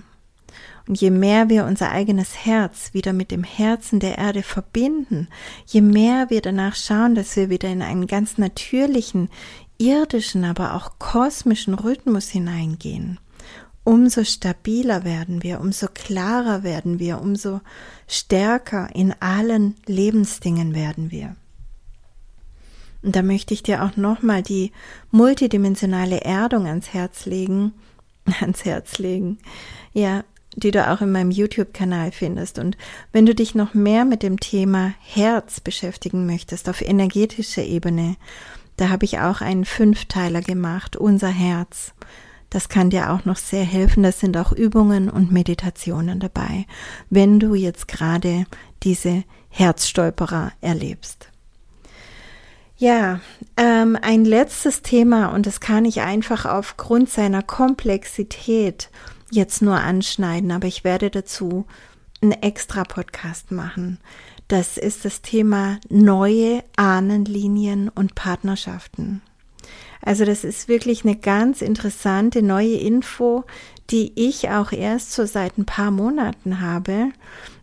Und 0.89 1.01
je 1.01 1.11
mehr 1.11 1.49
wir 1.49 1.67
unser 1.67 1.93
eigenes 1.93 2.45
Herz 2.45 2.93
wieder 2.93 3.13
mit 3.13 3.31
dem 3.31 3.45
Herzen 3.45 4.01
der 4.01 4.19
Erde 4.19 4.43
verbinden, 4.43 5.29
je 5.67 5.81
mehr 5.83 6.31
wir 6.31 6.41
danach 6.41 6.75
schauen, 6.75 7.15
dass 7.15 7.37
wir 7.37 7.49
wieder 7.49 7.69
in 7.69 7.83
einen 7.83 8.09
ganz 8.09 8.39
natürlichen, 8.39 9.29
irdischen, 9.79 10.45
aber 10.45 10.75
auch 10.75 10.99
kosmischen 10.99 11.75
Rhythmus 11.75 12.29
hineingehen, 12.29 13.21
umso 13.85 14.25
stabiler 14.25 15.05
werden 15.05 15.43
wir, 15.43 15.61
umso 15.61 15.87
klarer 15.93 16.63
werden 16.63 16.99
wir, 16.99 17.21
umso 17.21 17.61
stärker 18.07 18.89
in 18.95 19.15
allen 19.21 19.77
Lebensdingen 19.87 20.75
werden 20.75 21.11
wir. 21.11 21.37
Und 23.03 23.17
da 23.17 23.23
möchte 23.23 23.55
ich 23.55 23.63
dir 23.63 23.83
auch 23.83 23.97
nochmal 23.97 24.43
die 24.43 24.73
multidimensionale 25.11 26.21
Erdung 26.21 26.67
ans 26.67 26.93
Herz 26.93 27.25
legen, 27.25 27.73
ans 28.41 28.65
Herz 28.65 28.99
legen, 28.99 29.39
ja, 29.93 30.25
die 30.57 30.71
du 30.71 30.87
auch 30.89 31.01
in 31.01 31.13
meinem 31.13 31.31
YouTube-Kanal 31.31 32.13
findest. 32.13 32.59
Und 32.59 32.77
wenn 33.13 33.25
du 33.25 33.35
dich 33.35 33.55
noch 33.55 33.73
mehr 33.73 34.05
mit 34.05 34.23
dem 34.23 34.41
Thema 34.41 34.93
Herz 35.01 35.61
beschäftigen 35.61 36.27
möchtest, 36.27 36.69
auf 36.69 36.83
energetischer 36.83 37.63
Ebene, 37.63 38.17
da 38.77 38.89
habe 38.89 39.05
ich 39.05 39.19
auch 39.21 39.41
einen 39.41 39.65
Fünfteiler 39.65 40.41
gemacht, 40.41 40.97
unser 40.97 41.29
Herz. 41.29 41.93
Das 42.51 42.69
kann 42.69 42.91
dir 42.91 43.13
auch 43.13 43.25
noch 43.25 43.37
sehr 43.37 43.65
helfen. 43.65 44.03
Das 44.03 44.21
sind 44.21 44.37
auch 44.37 44.53
Übungen 44.53 45.09
und 45.09 45.31
Meditationen 45.31 46.19
dabei, 46.19 46.67
wenn 47.09 47.39
du 47.39 47.55
jetzt 47.55 47.89
gerade 47.89 48.45
diese 48.83 49.25
Herzstolperer 49.49 50.53
erlebst. 50.61 51.29
Ja, 52.77 53.21
ähm, 53.57 53.99
ein 54.01 54.25
letztes 54.25 54.83
Thema 54.83 55.27
und 55.35 55.47
das 55.47 55.61
kann 55.61 55.85
ich 55.85 56.01
einfach 56.01 56.47
aufgrund 56.47 57.11
seiner 57.11 57.43
Komplexität 57.43 58.91
jetzt 59.31 59.61
nur 59.61 59.77
anschneiden, 59.77 60.51
aber 60.51 60.67
ich 60.67 60.83
werde 60.83 61.11
dazu 61.11 61.67
einen 62.23 62.33
extra 62.33 62.85
Podcast 62.85 63.51
machen. 63.51 63.99
Das 64.49 64.79
ist 64.79 65.05
das 65.05 65.23
Thema 65.23 65.79
neue 65.89 66.65
Ahnenlinien 66.75 67.89
und 67.89 68.15
Partnerschaften. 68.15 69.23
Also 70.03 70.25
das 70.25 70.45
ist 70.45 70.69
wirklich 70.69 71.05
eine 71.05 71.17
ganz 71.17 71.63
interessante 71.63 72.43
neue 72.43 72.77
Info, 72.77 73.45
die 73.91 74.13
ich 74.15 74.49
auch 74.49 74.73
erst 74.73 75.13
so 75.13 75.27
seit 75.27 75.59
ein 75.59 75.67
paar 75.67 75.91
Monaten 75.91 76.61
habe, 76.61 77.11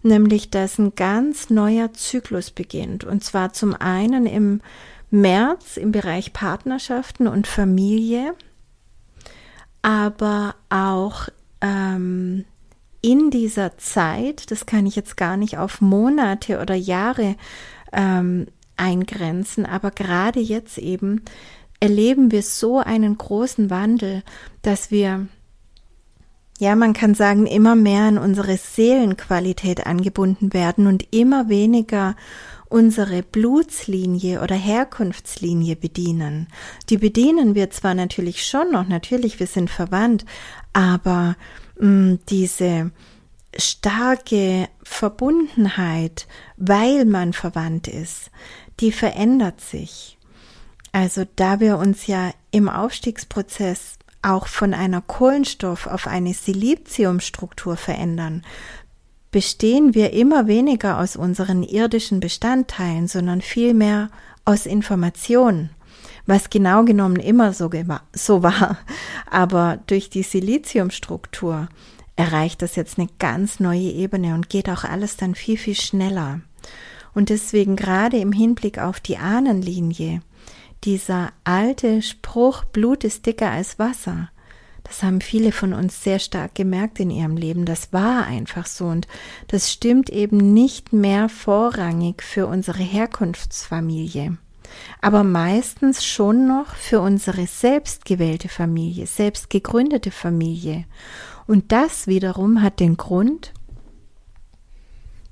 nämlich 0.04 0.50
dass 0.50 0.78
ein 0.78 0.94
ganz 0.96 1.50
neuer 1.50 1.94
Zyklus 1.94 2.52
beginnt. 2.52 3.04
Und 3.04 3.24
zwar 3.24 3.54
zum 3.54 3.74
einen 3.74 4.26
im 4.26 4.62
März 5.10 5.78
im 5.78 5.92
Bereich 5.92 6.34
Partnerschaften 6.34 7.28
und 7.28 7.48
Familie, 7.48 8.36
aber 9.82 10.56
auch 10.70 11.30
ähm, 11.62 12.46
in 13.02 13.32
dieser 13.32 13.78
Zeit, 13.78 14.52
das 14.52 14.66
kann 14.66 14.86
ich 14.86 14.96
jetzt 14.96 15.16
gar 15.16 15.38
nicht 15.38 15.58
auf 15.58 15.80
Monate 15.80 16.60
oder 16.60 16.76
Jahre 16.76 17.36
ähm, 17.94 18.48
eingrenzen, 18.76 19.66
aber 19.66 19.92
gerade 19.92 20.40
jetzt 20.40 20.78
eben 20.78 21.22
erleben 21.80 22.32
wir 22.32 22.44
so 22.44 22.80
einen 22.80 23.18
großen 23.18 23.70
Wandel, 23.70 24.24
dass 24.62 24.92
wir 24.92 25.28
ja, 26.60 26.76
man 26.76 26.94
kann 26.94 27.14
sagen, 27.14 27.46
immer 27.46 27.76
mehr 27.76 28.04
an 28.04 28.18
unsere 28.18 28.58
Seelenqualität 28.58 29.86
angebunden 29.86 30.54
werden 30.54 30.88
und 30.88 31.14
immer 31.14 31.50
weniger 31.50 32.16
unsere 32.70 33.24
Blutslinie 33.24 34.42
oder 34.42 34.56
Herkunftslinie 34.56 35.76
bedienen. 35.76 36.48
Die 36.90 36.98
bedienen 36.98 37.56
wir 37.56 37.70
zwar 37.70 37.94
natürlich 37.94 38.46
schon 38.46 38.72
noch, 38.72 38.88
natürlich, 38.88 39.40
wir 39.40 39.48
sind 39.48 39.70
verwandt, 39.70 40.26
aber 40.74 41.36
mh, 41.80 41.88
mm, 41.88 42.20
diese 42.30 42.92
starke 43.58 44.68
Verbundenheit, 44.84 46.28
weil 46.58 47.06
man 47.06 47.34
verwandt 47.34 47.88
ist, 47.88 48.32
die 48.80 48.92
verändert 48.92 49.62
sich. 49.62 50.17
Also 51.00 51.28
da 51.36 51.60
wir 51.60 51.78
uns 51.78 52.08
ja 52.08 52.32
im 52.50 52.68
Aufstiegsprozess 52.68 54.00
auch 54.24 54.48
von 54.48 54.74
einer 54.74 55.02
Kohlenstoff 55.02 55.86
auf 55.86 56.08
eine 56.08 56.34
Siliziumstruktur 56.34 57.78
verändern, 57.78 58.44
bestehen 59.30 59.94
wir 59.94 60.14
immer 60.14 60.48
weniger 60.48 60.98
aus 60.98 61.16
unseren 61.16 61.62
irdischen 61.62 62.20
Bestandteilen, 62.20 63.08
sondern 63.08 63.42
vielmehr 63.42 64.10
aus 64.44 64.66
Informationen, 64.66 65.70
was 66.26 66.50
genau 66.50 66.84
genommen 66.84 67.18
immer 67.18 67.54
so, 67.54 67.70
so 68.14 68.42
war. 68.42 68.80
Aber 69.30 69.78
durch 69.86 70.10
die 70.10 70.24
Siliziumstruktur 70.24 71.70
erreicht 72.16 72.64
das 72.64 72.76
jetzt 72.76 72.98
eine 72.98 73.08
ganz 73.20 73.60
neue 73.60 73.92
Ebene 73.92 74.34
und 74.34 74.50
geht 74.50 74.68
auch 74.68 74.84
alles 74.84 75.16
dann 75.16 75.36
viel, 75.36 75.60
viel 75.60 75.76
schneller. 75.76 76.42
Und 77.14 77.30
deswegen 77.30 77.76
gerade 77.76 78.18
im 78.18 78.32
Hinblick 78.32 78.80
auf 78.80 79.00
die 79.00 79.18
Ahnenlinie 79.18 80.22
dieser 80.88 81.34
alte 81.44 82.02
Spruch, 82.02 82.64
Blut 82.64 83.04
ist 83.04 83.26
dicker 83.26 83.52
als 83.52 83.78
Wasser, 83.78 84.30
das 84.86 85.04
haben 85.04 85.20
viele 85.20 85.52
von 85.52 85.74
uns 85.74 86.02
sehr 86.02 86.18
stark 86.18 86.56
gemerkt 86.56 87.02
in 87.02 87.10
ihrem 87.10 87.36
Leben. 87.36 87.66
Das 87.66 87.92
war 87.92 88.26
einfach 88.26 88.66
so 88.66 88.86
und 88.86 89.06
das 89.50 89.70
stimmt 89.70 90.10
eben 90.10 90.54
nicht 90.54 90.94
mehr 90.94 91.28
vorrangig 91.28 92.24
für 92.24 92.48
unsere 92.48 92.84
Herkunftsfamilie, 92.84 94.38
aber 95.02 95.26
meistens 95.26 96.06
schon 96.06 96.48
noch 96.48 96.74
für 96.74 97.02
unsere 97.02 97.48
selbstgewählte 97.48 98.48
Familie, 98.48 99.08
selbst 99.08 99.50
gegründete 99.50 100.12
Familie. 100.12 100.86
Und 101.48 101.74
das 101.74 102.08
wiederum 102.08 102.62
hat 102.62 102.80
den 102.80 102.96
Grund, 102.96 103.54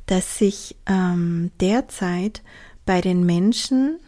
dass 0.05 0.37
sich 0.37 0.75
ähm, 0.85 1.51
derzeit 1.61 2.41
bei 2.85 2.99
den 2.99 3.25
Menschen 3.25 3.99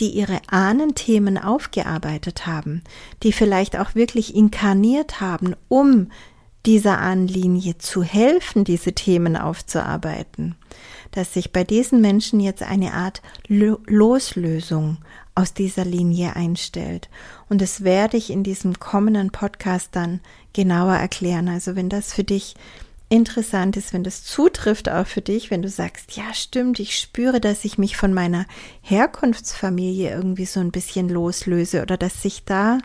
die 0.00 0.10
ihre 0.10 0.40
Ahnenthemen 0.48 1.38
aufgearbeitet 1.38 2.46
haben, 2.46 2.82
die 3.22 3.32
vielleicht 3.32 3.78
auch 3.78 3.94
wirklich 3.94 4.34
inkarniert 4.34 5.20
haben, 5.20 5.54
um 5.68 6.10
dieser 6.66 6.98
Ahnenlinie 6.98 7.78
zu 7.78 8.02
helfen, 8.02 8.64
diese 8.64 8.92
Themen 8.92 9.36
aufzuarbeiten, 9.36 10.54
dass 11.10 11.34
sich 11.34 11.52
bei 11.52 11.64
diesen 11.64 12.00
Menschen 12.00 12.40
jetzt 12.40 12.62
eine 12.62 12.94
Art 12.94 13.20
Loslösung 13.48 14.98
aus 15.34 15.54
dieser 15.54 15.84
Linie 15.84 16.36
einstellt. 16.36 17.08
Und 17.48 17.60
das 17.60 17.84
werde 17.84 18.16
ich 18.16 18.30
in 18.30 18.44
diesem 18.44 18.78
kommenden 18.78 19.30
Podcast 19.30 19.90
dann 19.92 20.20
genauer 20.52 20.94
erklären. 20.94 21.48
Also 21.48 21.74
wenn 21.74 21.88
das 21.88 22.12
für 22.12 22.24
dich 22.24 22.54
interessant 23.12 23.76
ist, 23.76 23.92
wenn 23.92 24.04
das 24.04 24.24
zutrifft 24.24 24.88
auch 24.88 25.06
für 25.06 25.20
dich, 25.20 25.50
wenn 25.50 25.60
du 25.60 25.68
sagst, 25.68 26.16
ja 26.16 26.32
stimmt, 26.32 26.80
ich 26.80 26.98
spüre, 26.98 27.40
dass 27.40 27.66
ich 27.66 27.76
mich 27.76 27.96
von 27.96 28.14
meiner 28.14 28.46
Herkunftsfamilie 28.80 30.10
irgendwie 30.10 30.46
so 30.46 30.60
ein 30.60 30.72
bisschen 30.72 31.10
loslöse 31.10 31.82
oder 31.82 31.98
dass 31.98 32.22
sich 32.22 32.44
da 32.44 32.78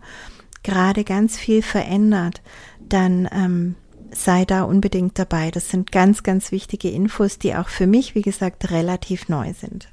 gerade 0.63 1.05
ganz 1.05 1.37
viel 1.37 1.61
verändert, 1.61 2.41
dann 2.81 3.29
ähm, 3.31 3.75
sei 4.11 4.43
da 4.43 4.63
unbedingt 4.63 5.17
dabei. 5.17 5.49
Das 5.49 5.69
sind 5.69 5.93
ganz, 5.93 6.23
ganz 6.23 6.51
wichtige 6.51 6.89
Infos, 6.89 7.39
die 7.39 7.55
auch 7.55 7.69
für 7.69 7.87
mich, 7.87 8.13
wie 8.13 8.21
gesagt, 8.21 8.69
relativ 8.69 9.29
neu 9.29 9.53
sind. 9.53 9.87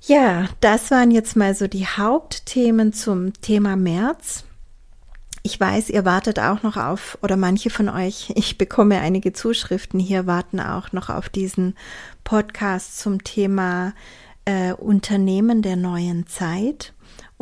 Ja, 0.00 0.48
das 0.60 0.90
waren 0.90 1.12
jetzt 1.12 1.36
mal 1.36 1.54
so 1.54 1.68
die 1.68 1.86
Hauptthemen 1.86 2.92
zum 2.92 3.32
Thema 3.40 3.76
März. 3.76 4.44
Ich 5.44 5.58
weiß, 5.58 5.90
ihr 5.90 6.04
wartet 6.04 6.38
auch 6.38 6.62
noch 6.62 6.76
auf, 6.76 7.18
oder 7.20 7.36
manche 7.36 7.70
von 7.70 7.88
euch, 7.88 8.32
ich 8.36 8.58
bekomme 8.58 9.00
einige 9.00 9.32
Zuschriften 9.32 9.98
hier, 9.98 10.26
warten 10.26 10.60
auch 10.60 10.92
noch 10.92 11.08
auf 11.08 11.28
diesen 11.28 11.74
Podcast 12.24 12.98
zum 12.98 13.24
Thema 13.24 13.92
äh, 14.44 14.72
Unternehmen 14.72 15.62
der 15.62 15.76
neuen 15.76 16.26
Zeit. 16.26 16.92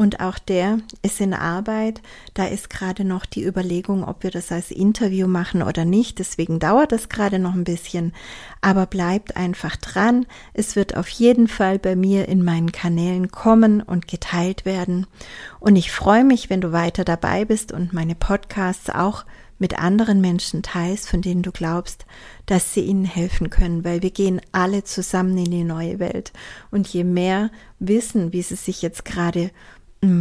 Und 0.01 0.19
auch 0.21 0.39
der 0.39 0.79
ist 1.03 1.21
in 1.21 1.35
Arbeit. 1.35 2.01
Da 2.33 2.47
ist 2.47 2.71
gerade 2.71 3.05
noch 3.05 3.27
die 3.27 3.45
Überlegung, 3.45 4.03
ob 4.03 4.23
wir 4.23 4.31
das 4.31 4.51
als 4.51 4.71
Interview 4.71 5.27
machen 5.27 5.61
oder 5.61 5.85
nicht. 5.85 6.19
Deswegen 6.19 6.59
dauert 6.59 6.93
das 6.93 7.11
gerade 7.11 7.39
noch 7.39 7.53
ein 7.53 7.65
bisschen. 7.65 8.15
Aber 8.63 8.87
bleibt 8.87 9.37
einfach 9.37 9.77
dran. 9.77 10.25
Es 10.55 10.75
wird 10.75 10.97
auf 10.97 11.11
jeden 11.11 11.49
Fall 11.49 11.79
bei 11.79 11.97
mir 11.97 12.29
in 12.29 12.43
meinen 12.43 12.73
Kanälen 12.73 13.31
kommen 13.31 13.83
und 13.83 14.09
geteilt 14.09 14.65
werden. 14.65 15.07
Und 15.59 15.77
ich 15.77 15.93
freue 15.93 16.25
mich, 16.25 16.49
wenn 16.49 16.63
du 16.63 16.73
weiter 16.73 17.05
dabei 17.05 17.45
bist 17.45 17.71
und 17.71 17.93
meine 17.93 18.15
Podcasts 18.15 18.89
auch 18.89 19.27
mit 19.59 19.79
anderen 19.79 20.23
Menschen 20.23 20.63
teilst, 20.63 21.11
von 21.11 21.21
denen 21.21 21.43
du 21.43 21.53
glaubst, 21.53 22.07
dass 22.47 22.73
sie 22.73 22.81
ihnen 22.81 23.05
helfen 23.05 23.51
können, 23.51 23.85
weil 23.85 24.01
wir 24.01 24.11
gehen 24.11 24.41
alle 24.51 24.83
zusammen 24.83 25.37
in 25.37 25.51
die 25.51 25.65
neue 25.65 25.99
Welt. 25.99 26.33
Und 26.71 26.89
je 26.89 27.05
mehr 27.05 27.51
wissen, 27.79 28.33
wie 28.33 28.41
sie 28.41 28.57
sich 28.57 28.81
jetzt 28.81 29.05
gerade 29.05 29.51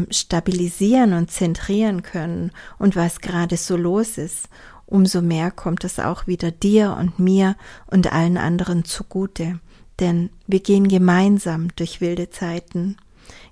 stabilisieren 0.10 1.14
und 1.14 1.32
zentrieren 1.32 2.04
können 2.04 2.52
und 2.78 2.96
was 2.96 3.22
gerade 3.22 3.56
so 3.56 3.78
los 3.78 4.18
ist, 4.18 4.50
umso 4.86 5.22
mehr 5.22 5.52
kommt 5.52 5.84
es 5.84 6.00
auch 6.00 6.28
wieder 6.28 6.52
dir 6.52 6.98
und 7.00 7.20
mir 7.20 7.56
und 7.88 8.12
allen 8.12 8.38
anderen 8.38 8.84
zugute. 8.84 9.60
Denn 10.00 10.30
wir 10.48 10.60
gehen 10.60 10.88
gemeinsam 10.88 11.70
durch 11.76 12.02
wilde 12.02 12.30
Zeiten, 12.30 12.98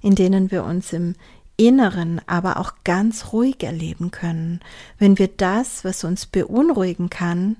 in 0.02 0.16
denen 0.16 0.52
wir 0.52 0.64
uns 0.64 0.94
im 0.94 1.16
Inneren 1.58 2.22
aber 2.28 2.58
auch 2.58 2.74
ganz 2.84 3.34
ruhig 3.34 3.64
erleben 3.64 4.12
können, 4.12 4.60
wenn 5.00 5.18
wir 5.18 5.28
das, 5.28 5.84
was 5.84 6.04
uns 6.04 6.28
beunruhigen 6.28 7.10
kann, 7.10 7.58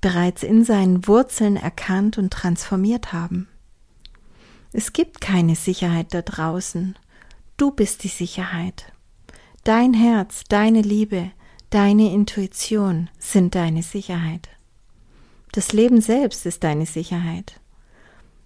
bereits 0.00 0.42
in 0.42 0.64
seinen 0.64 1.06
Wurzeln 1.06 1.56
erkannt 1.56 2.18
und 2.18 2.32
transformiert 2.32 3.12
haben. 3.12 3.48
Es 4.72 4.92
gibt 4.92 5.20
keine 5.20 5.54
Sicherheit 5.56 6.14
da 6.14 6.22
draußen. 6.22 6.96
Du 7.56 7.70
bist 7.70 8.02
die 8.04 8.08
Sicherheit. 8.08 8.92
Dein 9.64 9.94
Herz, 9.94 10.44
deine 10.48 10.82
Liebe, 10.82 11.30
deine 11.70 12.12
Intuition 12.12 13.08
sind 13.18 13.54
deine 13.54 13.82
Sicherheit. 13.82 14.48
Das 15.52 15.72
Leben 15.72 16.00
selbst 16.00 16.46
ist 16.46 16.64
deine 16.64 16.86
Sicherheit. 16.86 17.60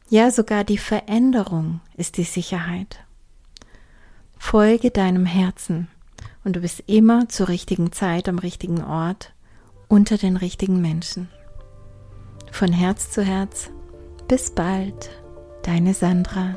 Ja, 0.09 0.31
sogar 0.31 0.65
die 0.65 0.79
Veränderung 0.79 1.81
ist 1.97 2.17
die 2.17 2.25
Sicherheit. 2.25 3.01
Folge 4.39 4.91
deinem 4.91 5.27
Herzen 5.27 5.89
und 6.45 6.55
du 6.55 6.61
bist 6.61 6.85
immer 6.87 7.29
zur 7.29 7.49
richtigen 7.49 7.93
Zeit 7.93 8.29
am 8.29 8.39
richtigen 8.39 8.85
Ort 8.85 9.33
unter 9.89 10.19
den 10.19 10.37
richtigen 10.37 10.81
Menschen. 10.81 11.29
Von 12.53 12.73
Herz 12.73 13.11
zu 13.11 13.23
Herz, 13.23 13.71
bis 14.29 14.51
bald, 14.51 15.11
deine 15.63 15.95
Sandra. 15.95 16.57